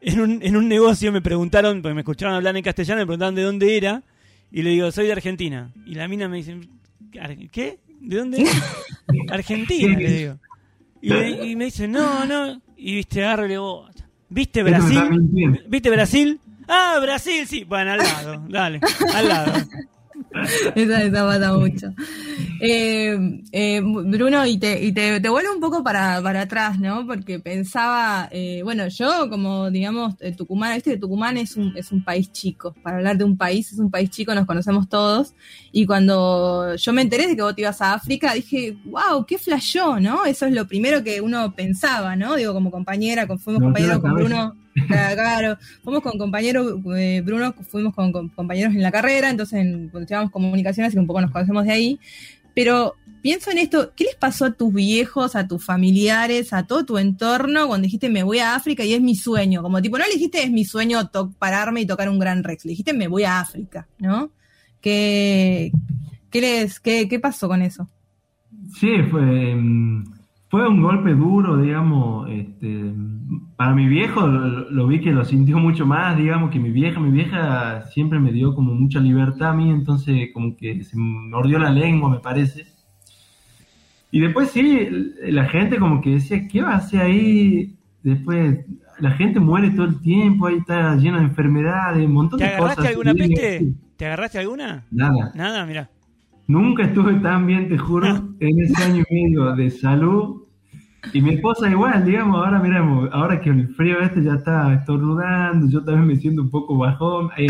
En 0.02 0.20
un, 0.20 0.40
en 0.44 0.56
un 0.56 0.68
negocio 0.68 1.12
me 1.12 1.22
preguntaron, 1.22 1.82
porque 1.82 1.96
me 1.96 2.02
escucharon 2.02 2.36
hablar 2.36 2.56
en 2.56 2.64
castellano, 2.64 3.00
me 3.02 3.06
preguntaron 3.08 3.34
de 3.36 3.42
dónde 3.44 3.76
era. 3.78 4.04
Y 4.52 4.62
le 4.62 4.70
digo, 4.72 4.92
soy 4.92 5.08
de 5.08 5.14
Argentina. 5.14 5.72
Y 5.86 5.96
la 5.96 6.08
mina 6.08 6.28
me 6.30 6.38
dice, 6.38 6.56
"Ar- 7.20 7.36
¿qué? 7.52 7.80
¿De 8.02 8.18
dónde? 8.18 8.46
Argentina, 9.30 9.98
le 9.98 10.10
digo. 10.12 10.38
Y, 11.02 11.10
le- 11.10 11.48
y 11.48 11.56
me 11.56 11.66
dice, 11.66 11.88
no, 11.88 12.26
no. 12.26 12.62
Y 12.78 12.96
viste, 12.96 13.24
agarro 13.24 13.46
y 13.46 13.48
le 13.50 13.54
digo, 13.56 13.88
¿viste 14.30 14.64
me 14.64 14.70
Brasil? 14.72 15.02
¿Viste 15.68 15.90
Brasil? 15.90 16.40
Ah, 16.68 16.98
Brasil, 17.02 17.46
sí. 17.48 17.64
Bueno, 17.64 17.92
al 17.94 17.98
lado, 18.00 18.46
dale, 18.50 18.80
al 19.14 19.28
lado. 19.28 19.54
Esa, 20.76 21.04
esa 21.04 21.26
pasa 21.26 21.54
mucho. 21.58 21.88
Eh, 22.62 23.42
eh, 23.52 23.82
Bruno, 23.82 24.46
y 24.46 24.58
te, 24.58 24.84
y 24.84 24.92
te, 24.92 25.20
te 25.20 25.30
vuelvo 25.30 25.54
un 25.54 25.60
poco 25.60 25.84
para, 25.84 26.22
para 26.22 26.42
atrás, 26.42 26.80
¿no? 26.80 27.06
Porque 27.06 27.40
pensaba, 27.40 28.28
eh, 28.32 28.62
bueno, 28.64 28.88
yo 28.88 29.30
como, 29.30 29.70
digamos, 29.72 30.16
eh, 30.20 30.34
Tucumán, 30.36 30.80
que 30.82 30.98
Tucumán 30.98 31.38
es 31.38 31.56
un, 31.58 31.76
es 31.78 31.92
un 31.92 32.04
país 32.04 32.32
chico. 32.32 32.74
Para 32.84 32.98
hablar 32.98 33.18
de 33.18 33.24
un 33.24 33.38
país, 33.38 33.72
es 33.72 33.80
un 33.80 33.90
país 33.92 34.10
chico, 34.10 34.34
nos 34.36 34.46
conocemos 34.46 34.88
todos. 34.90 35.34
Y 35.72 35.86
cuando 35.86 36.76
yo 36.76 36.94
me 36.94 37.02
enteré 37.02 37.28
de 37.28 37.36
que 37.36 37.42
vos 37.42 37.56
te 37.56 37.62
ibas 37.62 37.82
a 37.82 37.94
África, 37.94 38.34
dije, 38.34 38.78
wow, 38.86 39.26
qué 39.26 39.38
flashó, 39.38 40.00
¿no? 40.00 40.26
Eso 40.26 40.46
es 40.46 40.54
lo 40.54 40.68
primero 40.68 41.04
que 41.04 41.22
uno 41.22 41.54
pensaba, 41.56 42.16
¿no? 42.16 42.36
Digo, 42.36 42.54
como 42.54 42.72
compañera, 42.72 43.28
con- 43.28 43.40
fuimos 43.40 43.62
compañeros 43.68 44.00
con. 44.02 44.12
Bruno. 44.16 44.56
Claro, 44.88 45.58
fuimos 45.84 46.04
con 46.04 46.18
compañeros, 46.18 46.80
eh, 46.98 47.22
Bruno, 47.24 47.54
fuimos 47.70 47.94
con, 47.94 48.12
compañeros 48.30 48.76
en 48.76 48.82
la 48.82 48.92
carrera, 48.92 49.30
entonces 49.30 49.62
en, 49.62 49.90
cuando 49.90 50.02
estudiábamos 50.02 50.32
comunicaciones 50.32 50.94
y 50.94 50.98
un 50.98 51.08
poco 51.08 51.22
nos 51.22 51.32
conocemos 51.32 51.66
de 51.66 51.72
ahí. 51.72 52.00
Pero 52.54 52.96
pienso 53.22 53.52
en 53.52 53.58
esto, 53.58 53.94
¿qué 53.96 54.06
les 54.06 54.16
pasó 54.16 54.46
a 54.46 54.52
tus 54.52 54.74
viejos, 54.74 55.36
a 55.36 55.48
tus 55.48 55.64
familiares, 55.64 56.54
a 56.54 56.68
todo 56.68 56.86
tu 56.86 56.98
entorno 56.98 57.68
cuando 57.68 57.86
dijiste 57.86 58.10
me 58.10 58.24
voy 58.24 58.40
a 58.40 58.56
África 58.56 58.84
y 58.84 58.94
es 58.94 59.02
mi 59.02 59.16
sueño? 59.16 59.62
Como 59.62 59.82
tipo, 59.82 59.98
no 59.98 60.06
le 60.06 60.14
dijiste 60.14 60.44
es 60.44 60.52
mi 60.52 60.66
sueño 60.66 61.10
pararme 61.40 61.82
y 61.82 61.86
tocar 61.86 62.10
un 62.10 62.20
gran 62.20 62.44
Rex, 62.44 62.66
le 62.66 62.72
dijiste 62.72 62.94
me 62.94 63.08
voy 63.08 63.24
a 63.24 63.40
África, 63.40 63.88
¿no? 64.00 64.32
¿Qué, 64.82 65.72
qué, 66.30 66.42
les, 66.42 66.80
qué, 66.80 67.08
qué 67.08 67.20
pasó 67.20 67.48
con 67.48 67.62
eso? 67.62 67.90
Sí, 68.74 68.90
fue, 69.10 69.56
mm, 69.56 70.06
fue 70.50 70.68
un 70.68 70.82
golpe 70.82 71.12
duro, 71.12 71.58
digamos. 71.58 72.30
Este, 72.30 72.94
para 73.56 73.74
mi 73.74 73.88
viejo 73.88 74.28
lo, 74.28 74.70
lo 74.70 74.88
vi 74.88 75.00
que 75.00 75.12
lo 75.12 75.24
sintió 75.24 75.58
mucho 75.58 75.86
más, 75.86 76.18
digamos, 76.18 76.52
que 76.52 76.60
mi 76.60 76.72
vieja, 76.72 77.00
mi 77.00 77.12
vieja 77.12 77.84
siempre 77.84 78.20
me 78.20 78.32
dio 78.32 78.54
como 78.54 78.74
mucha 78.74 79.00
libertad 79.00 79.50
a 79.50 79.54
mí, 79.54 79.70
entonces 79.70 80.30
como 80.34 80.58
que 80.58 80.84
se 80.84 80.98
mordió 80.98 81.60
la 81.60 81.70
lengua, 81.70 82.10
me 82.10 82.20
parece. 82.20 82.66
Y 84.12 84.20
después 84.20 84.50
sí, 84.52 84.88
la 85.24 85.46
gente 85.46 85.78
como 85.78 86.02
que 86.02 86.12
decía, 86.12 86.48
¿qué 86.48 86.62
va 86.62 86.74
a 86.74 86.78
hacer 86.78 87.02
ahí? 87.02 87.76
Después 88.04 88.66
la 89.00 89.12
gente 89.12 89.40
muere 89.40 89.72
todo 89.72 89.86
el 89.88 90.00
tiempo, 90.02 90.48
ahí 90.48 90.58
está 90.58 90.96
lleno 90.96 91.18
de 91.18 91.26
enfermedades, 91.26 92.06
un 92.06 92.14
montón 92.14 92.40
¿Te 92.40 92.46
de 92.46 92.52
cosas. 92.52 92.78
agarraste 92.78 92.88
alguna 92.90 93.14
peste? 93.14 93.74
¿Te 93.98 94.06
agarraste 94.06 94.40
alguna? 94.40 94.86
Nada. 94.92 95.32
Nada, 95.36 95.66
mira. 95.66 95.90
Nunca 96.48 96.84
estuve 96.84 97.16
tan 97.16 97.48
bien, 97.48 97.68
te 97.68 97.78
juro, 97.78 98.08
en 98.40 98.60
ese 98.62 98.84
año 98.84 99.04
y 99.10 99.14
medio 99.14 99.56
de 99.56 99.70
salud. 99.70 100.45
Y 101.14 101.22
mi 101.22 101.36
esposa 101.36 101.70
igual, 101.70 102.04
digamos, 102.06 102.46
ahora 102.46 102.60
miramos, 102.60 103.10
ahora 103.12 103.40
que 103.42 103.50
el 103.50 103.70
frío 103.76 104.00
este 104.02 104.24
ya 104.24 104.34
está 104.36 104.74
estornudando, 104.74 105.68
yo 105.70 105.84
también 105.84 106.08
me 106.08 106.16
siento 106.16 106.42
un 106.42 106.50
poco 106.50 106.78
bajón, 106.78 107.30
eh, 107.38 107.48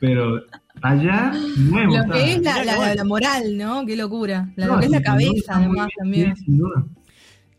pero 0.00 0.40
allá 0.82 1.32
nuevo. 1.58 1.96
Lo 1.96 2.12
que 2.12 2.32
es 2.34 2.42
la, 2.42 2.94
la- 2.94 3.04
moral, 3.04 3.56
¿no? 3.56 3.84
Qué 3.86 3.96
locura. 3.96 4.48
La, 4.56 4.66
No, 4.66 4.74
lo 4.74 4.80
que 4.80 4.86
es 4.86 4.92
la 4.92 5.02
cabeza, 5.02 5.56
además, 5.56 5.86
bien, 5.86 5.88
también. 5.98 6.36
sí, 6.36 6.44
sin 6.44 6.58
duda. 6.58 6.84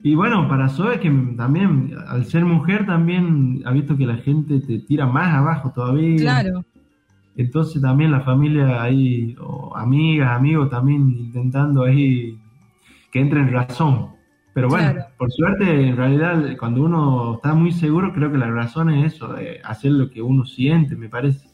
Y 0.02 0.16
bueno, 0.16 0.48
para 0.48 0.70
Zoe, 0.70 1.00
que 1.00 1.10
también, 1.36 1.94
al 2.08 2.26
ser 2.26 2.46
mujer, 2.46 2.86
también 2.86 3.62
ha 3.66 3.72
visto 3.72 3.98
que 3.98 4.06
la 4.06 4.16
gente 4.18 4.60
te 4.62 4.80
tira 4.80 5.06
más 5.06 5.34
abajo 5.34 5.72
todavía. 5.76 6.18
Claro. 6.18 6.64
Entonces 7.36 7.82
también 7.82 8.12
la 8.12 8.22
familia 8.22 8.82
ahí, 8.82 9.36
o 9.40 9.76
amigas, 9.76 10.32
amigos 10.32 10.70
también 10.70 11.10
intentando 11.18 11.84
ahí 11.84 12.38
que 13.12 13.20
entre 13.20 13.42
en 13.42 13.52
razón. 13.52 14.08
Pero 14.54 14.70
bueno, 14.70 14.92
Claro. 14.94 15.09
Por 15.20 15.32
suerte, 15.34 15.66
en 15.90 15.98
realidad, 15.98 16.56
cuando 16.58 16.82
uno 16.82 17.36
está 17.36 17.54
muy 17.54 17.74
seguro, 17.74 18.14
creo 18.14 18.32
que 18.32 18.38
la 18.38 18.50
razón 18.50 18.90
es 18.90 19.16
eso, 19.16 19.28
de 19.34 19.60
hacer 19.66 19.92
lo 19.92 20.10
que 20.10 20.22
uno 20.22 20.46
siente, 20.46 20.96
me 20.96 21.10
parece. 21.10 21.49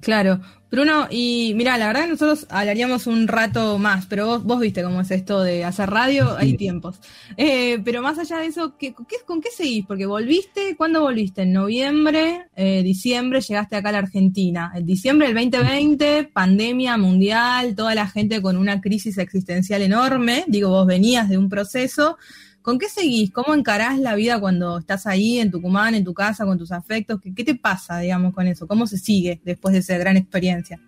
Claro. 0.00 0.40
Bruno, 0.70 1.08
y 1.10 1.54
mira, 1.56 1.78
la 1.78 1.86
verdad 1.86 2.02
que 2.02 2.08
nosotros 2.10 2.46
hablaríamos 2.50 3.06
un 3.06 3.26
rato 3.26 3.78
más, 3.78 4.04
pero 4.04 4.26
vos, 4.26 4.44
vos 4.44 4.60
viste 4.60 4.82
cómo 4.82 5.00
es 5.00 5.10
esto 5.10 5.42
de 5.42 5.64
hacer 5.64 5.88
radio, 5.88 6.36
hay 6.36 6.50
Sí. 6.50 6.56
tiempos. 6.58 7.00
Eh, 7.38 7.80
pero 7.86 8.02
más 8.02 8.18
allá 8.18 8.36
de 8.38 8.46
eso, 8.48 8.76
¿qué, 8.78 8.94
qué- 9.08 9.24
¿con 9.26 9.40
qué 9.40 9.48
seguís? 9.50 9.86
Porque 9.86 10.04
volviste, 10.04 10.76
¿cuándo 10.76 11.00
volviste? 11.00 11.42
En 11.42 11.54
noviembre, 11.54 12.48
eh, 12.54 12.82
diciembre, 12.82 13.40
llegaste 13.40 13.76
acá 13.76 13.88
a 13.88 13.92
la 13.92 13.98
Argentina. 13.98 14.70
En 14.74 14.84
diciembre 14.84 15.28
del 15.28 15.34
2020, 15.36 16.24
pandemia 16.34 16.98
mundial, 16.98 17.74
toda 17.74 17.94
la 17.94 18.06
gente 18.06 18.42
con 18.42 18.58
una 18.58 18.82
crisis 18.82 19.16
existencial 19.16 19.80
enorme. 19.80 20.44
Digo, 20.48 20.68
vos 20.68 20.86
venías 20.86 21.30
de 21.30 21.38
un 21.38 21.48
proceso. 21.48 22.18
¿Con 22.68 22.78
qué 22.78 22.90
seguís? 22.90 23.30
¿Cómo 23.30 23.54
encarás 23.54 23.98
la 23.98 24.14
vida 24.14 24.38
cuando 24.38 24.76
estás 24.76 25.06
ahí 25.06 25.38
en 25.38 25.50
Tucumán, 25.50 25.94
en 25.94 26.04
tu 26.04 26.12
casa, 26.12 26.44
con 26.44 26.58
tus 26.58 26.70
afectos? 26.70 27.18
¿Qué, 27.18 27.42
te 27.42 27.54
pasa, 27.54 27.98
digamos, 27.98 28.34
con 28.34 28.46
eso? 28.46 28.66
¿Cómo 28.66 28.86
se 28.86 28.98
sigue 28.98 29.40
después 29.42 29.72
de 29.72 29.78
esa 29.78 29.96
gran 29.96 30.18
experiencia? 30.18 30.78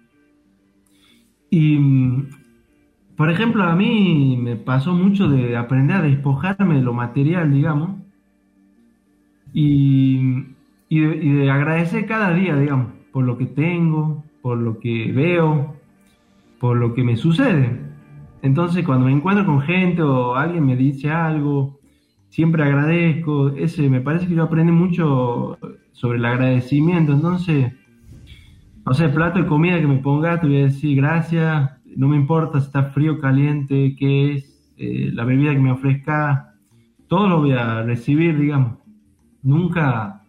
Y, 1.49 1.79
mm, 1.79 2.29
por 3.17 3.31
ejemplo, 3.31 3.63
a 3.63 3.75
mí 3.75 4.37
me 4.39 4.57
pasó 4.57 4.93
mucho 4.93 5.31
de 5.31 5.57
aprender 5.57 5.97
a 5.97 6.03
despojarme 6.03 6.75
de 6.75 6.83
lo 6.83 6.93
material, 6.93 7.51
digamos, 7.51 7.99
y 9.55 10.35
de, 10.91 11.17
y 11.17 11.33
de 11.33 11.51
agradecer 11.51 12.05
cada 12.05 12.35
día, 12.35 12.57
digamos, 12.57 12.93
por 13.11 13.25
lo 13.25 13.39
que 13.39 13.47
tengo, 13.47 14.23
por 14.43 14.59
lo 14.59 14.81
que 14.81 15.13
veo, 15.13 15.77
por 16.59 16.77
lo 16.77 16.93
que 16.93 17.05
me 17.05 17.17
sucede. 17.17 17.90
Entonces, 18.43 18.85
cuando 18.85 19.07
me 19.07 19.13
encuentro 19.13 19.45
con 19.45 19.61
gente 19.61 20.03
o 20.03 20.35
alguien 20.35 20.65
me 20.65 20.77
dice 20.77 21.11
algo, 21.11 21.79
siempre 22.29 22.63
agradezco. 22.63 23.51
Ese, 23.51 23.89
me 23.89 24.01
parece 24.01 24.27
que 24.27 24.35
yo 24.35 24.45
aprendí 24.45 24.73
mucho 24.73 25.59
sobre 25.93 26.19
el 26.19 26.25
agradecimiento. 26.25 27.13
Entonces, 27.13 27.73
no 28.87 28.95
sé, 28.95 29.09
plato 29.11 29.39
de 29.39 29.47
comida 29.47 29.79
que 29.79 29.87
me 29.87 29.99
ponga, 29.99 30.41
te 30.41 30.47
voy 30.47 30.63
a 30.63 30.65
decir 30.65 30.97
gracias, 30.97 31.71
no 31.97 32.09
me 32.09 32.17
importa 32.17 32.61
si 32.61 32.67
está 32.67 32.85
frío 32.85 33.15
o 33.15 33.19
caliente, 33.19 33.95
qué 33.99 34.33
es, 34.33 34.73
eh, 34.79 35.11
la 35.13 35.25
bebida 35.25 35.53
que 35.53 35.61
me 35.61 35.73
ofrezca, 35.73 36.55
todo 37.07 37.29
lo 37.29 37.41
voy 37.41 37.53
a 37.53 37.83
recibir, 37.83 38.39
digamos. 38.39 38.79
Nunca 39.43 40.23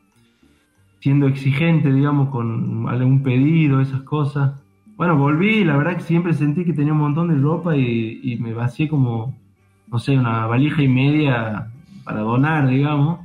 siendo 0.99 1.27
exigente, 1.27 1.91
digamos, 1.91 2.29
con 2.29 2.87
algún 2.87 3.23
pedido, 3.23 3.81
esas 3.81 4.01
cosas. 4.01 4.60
Bueno, 5.01 5.17
volví 5.17 5.61
y 5.61 5.63
la 5.63 5.77
verdad 5.77 5.95
que 5.95 6.03
siempre 6.03 6.31
sentí 6.35 6.63
que 6.63 6.73
tenía 6.73 6.93
un 6.93 6.99
montón 6.99 7.29
de 7.29 7.35
ropa 7.35 7.75
y, 7.75 8.19
y 8.21 8.37
me 8.37 8.53
vacié 8.53 8.87
como, 8.87 9.35
no 9.87 9.97
sé, 9.97 10.15
una 10.15 10.45
valija 10.45 10.83
y 10.83 10.87
media 10.87 11.71
para 12.03 12.19
donar, 12.19 12.67
digamos. 12.67 13.19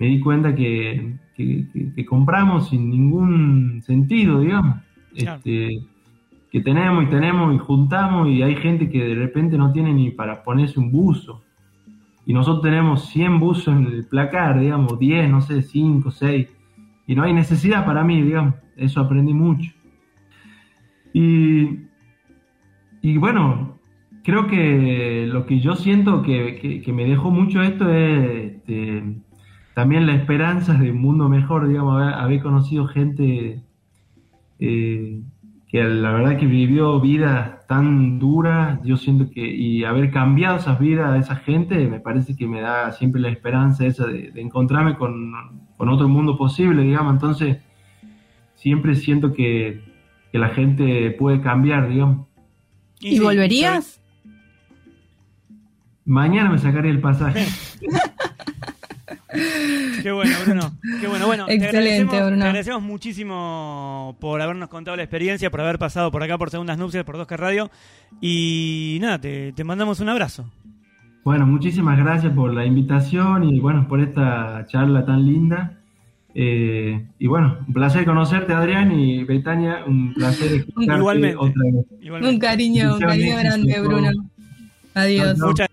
me 0.00 0.06
di 0.06 0.18
cuenta 0.18 0.52
que, 0.52 1.14
que, 1.36 1.92
que 1.94 2.04
compramos 2.04 2.70
sin 2.70 2.90
ningún 2.90 3.80
sentido, 3.86 4.40
digamos. 4.40 4.78
Claro. 5.16 5.36
Este, 5.36 5.80
que 6.50 6.60
tenemos 6.60 7.04
y 7.04 7.06
tenemos 7.06 7.54
y 7.54 7.58
juntamos 7.58 8.28
y 8.28 8.42
hay 8.42 8.56
gente 8.56 8.90
que 8.90 9.04
de 9.04 9.14
repente 9.14 9.56
no 9.56 9.70
tiene 9.70 9.94
ni 9.94 10.10
para 10.10 10.42
ponerse 10.42 10.80
un 10.80 10.90
buzo. 10.90 11.40
Y 12.26 12.32
nosotros 12.32 12.64
tenemos 12.64 13.04
100 13.10 13.38
buzos 13.38 13.76
en 13.76 13.86
el 13.86 14.06
placar, 14.06 14.58
digamos, 14.58 14.98
10, 14.98 15.30
no 15.30 15.40
sé, 15.40 15.62
5, 15.62 16.10
6. 16.10 16.48
Y 17.06 17.14
no 17.14 17.22
hay 17.22 17.32
necesidad 17.32 17.86
para 17.86 18.02
mí, 18.02 18.20
digamos. 18.22 18.56
Eso 18.74 19.00
aprendí 19.00 19.32
mucho. 19.32 19.70
Y, 21.12 21.80
y 23.02 23.16
bueno, 23.18 23.78
creo 24.22 24.46
que 24.46 25.26
lo 25.28 25.46
que 25.46 25.60
yo 25.60 25.76
siento 25.76 26.22
que, 26.22 26.80
que- 26.84 26.92
me 26.92 27.04
dejó 27.04 27.30
mucho 27.30 27.62
esto 27.62 27.90
es 27.90 28.52
este, 28.52 29.02
también 29.74 30.06
la 30.06 30.14
esperanza 30.14 30.74
de 30.74 30.90
un 30.90 31.00
mundo 31.00 31.28
mejor, 31.28 31.68
digamos, 31.68 32.00
haber, 32.02 32.42
conocido 32.42 32.86
gente 32.86 33.62
eh, 34.58 35.22
que 35.68 35.84
la 35.84 36.12
verdad 36.12 36.36
que 36.38 36.46
vivió 36.46 37.00
vidas 37.00 37.66
tan 37.66 38.18
duras, 38.18 38.80
yo 38.84 38.96
siento 38.96 39.30
que, 39.30 39.40
y 39.46 39.84
haber 39.84 40.10
cambiado 40.10 40.56
esas 40.58 40.78
vidas 40.80 41.10
a 41.10 41.18
esa 41.18 41.36
gente, 41.36 41.86
me 41.86 42.00
parece 42.00 42.34
que 42.36 42.46
me 42.48 42.60
da 42.60 42.90
siempre 42.92 43.20
la 43.20 43.28
esperanza 43.30 43.86
esa 43.86 44.06
de, 44.06 44.32
de 44.32 44.40
encontrarme 44.40 44.96
con, 44.96 45.32
con 45.76 45.88
otro 45.88 46.08
mundo 46.08 46.36
posible, 46.36 46.82
digamos, 46.82 47.14
entonces 47.14 47.58
siempre 48.54 48.94
siento 48.96 49.32
que, 49.32 49.82
que 50.32 50.38
la 50.38 50.50
gente 50.50 51.10
puede 51.12 51.40
cambiar, 51.40 51.88
digamos. 51.88 52.26
¿Y, 53.00 53.18
volverías? 53.18 54.00
Mañana 56.04 56.50
me 56.50 56.58
sacaré 56.58 56.90
el 56.90 57.00
pasaje. 57.00 57.46
Qué 60.02 60.10
bueno, 60.10 60.36
Bruno. 60.44 60.72
Qué 61.00 61.06
bueno. 61.06 61.26
Bueno, 61.26 61.46
te 61.46 61.54
Excelente, 61.54 61.78
agradecemos, 61.78 62.26
Bruno. 62.26 62.42
te 62.42 62.48
agradecemos 62.48 62.82
muchísimo 62.82 64.16
por 64.20 64.40
habernos 64.42 64.68
contado 64.68 64.96
la 64.96 65.04
experiencia, 65.04 65.50
por 65.50 65.60
haber 65.60 65.78
pasado 65.78 66.10
por 66.10 66.22
acá 66.22 66.36
por 66.36 66.50
Segundas 66.50 66.78
Nupcias, 66.78 67.04
por 67.04 67.16
2K 67.16 67.36
Radio. 67.36 67.70
Y 68.20 68.98
nada, 69.00 69.20
te, 69.20 69.52
te 69.52 69.64
mandamos 69.64 70.00
un 70.00 70.08
abrazo. 70.08 70.50
Bueno, 71.24 71.46
muchísimas 71.46 71.98
gracias 71.98 72.32
por 72.32 72.52
la 72.52 72.64
invitación 72.64 73.44
y 73.44 73.60
bueno, 73.60 73.86
por 73.86 74.00
esta 74.00 74.64
charla 74.66 75.04
tan 75.04 75.26
linda. 75.26 75.79
Eh, 76.34 77.06
y 77.18 77.26
bueno, 77.26 77.58
un 77.66 77.72
placer 77.72 78.04
conocerte, 78.04 78.52
Adrián 78.52 78.92
y 78.92 79.24
Betania, 79.24 79.84
un 79.86 80.14
placer 80.14 80.52
escucharte 80.66 80.98
Igualmente. 80.98 81.36
otra 81.36 81.62
vez. 81.64 81.86
Igualmente. 82.00 82.34
Un 82.34 82.40
cariño, 82.40 82.94
un 82.94 83.00
cariño 83.00 83.36
grande. 83.38 83.80
Bruno. 83.80 84.10
Adiós. 84.94 85.24
Chao, 85.24 85.36
chao. 85.38 85.48
Muchas 85.48 85.69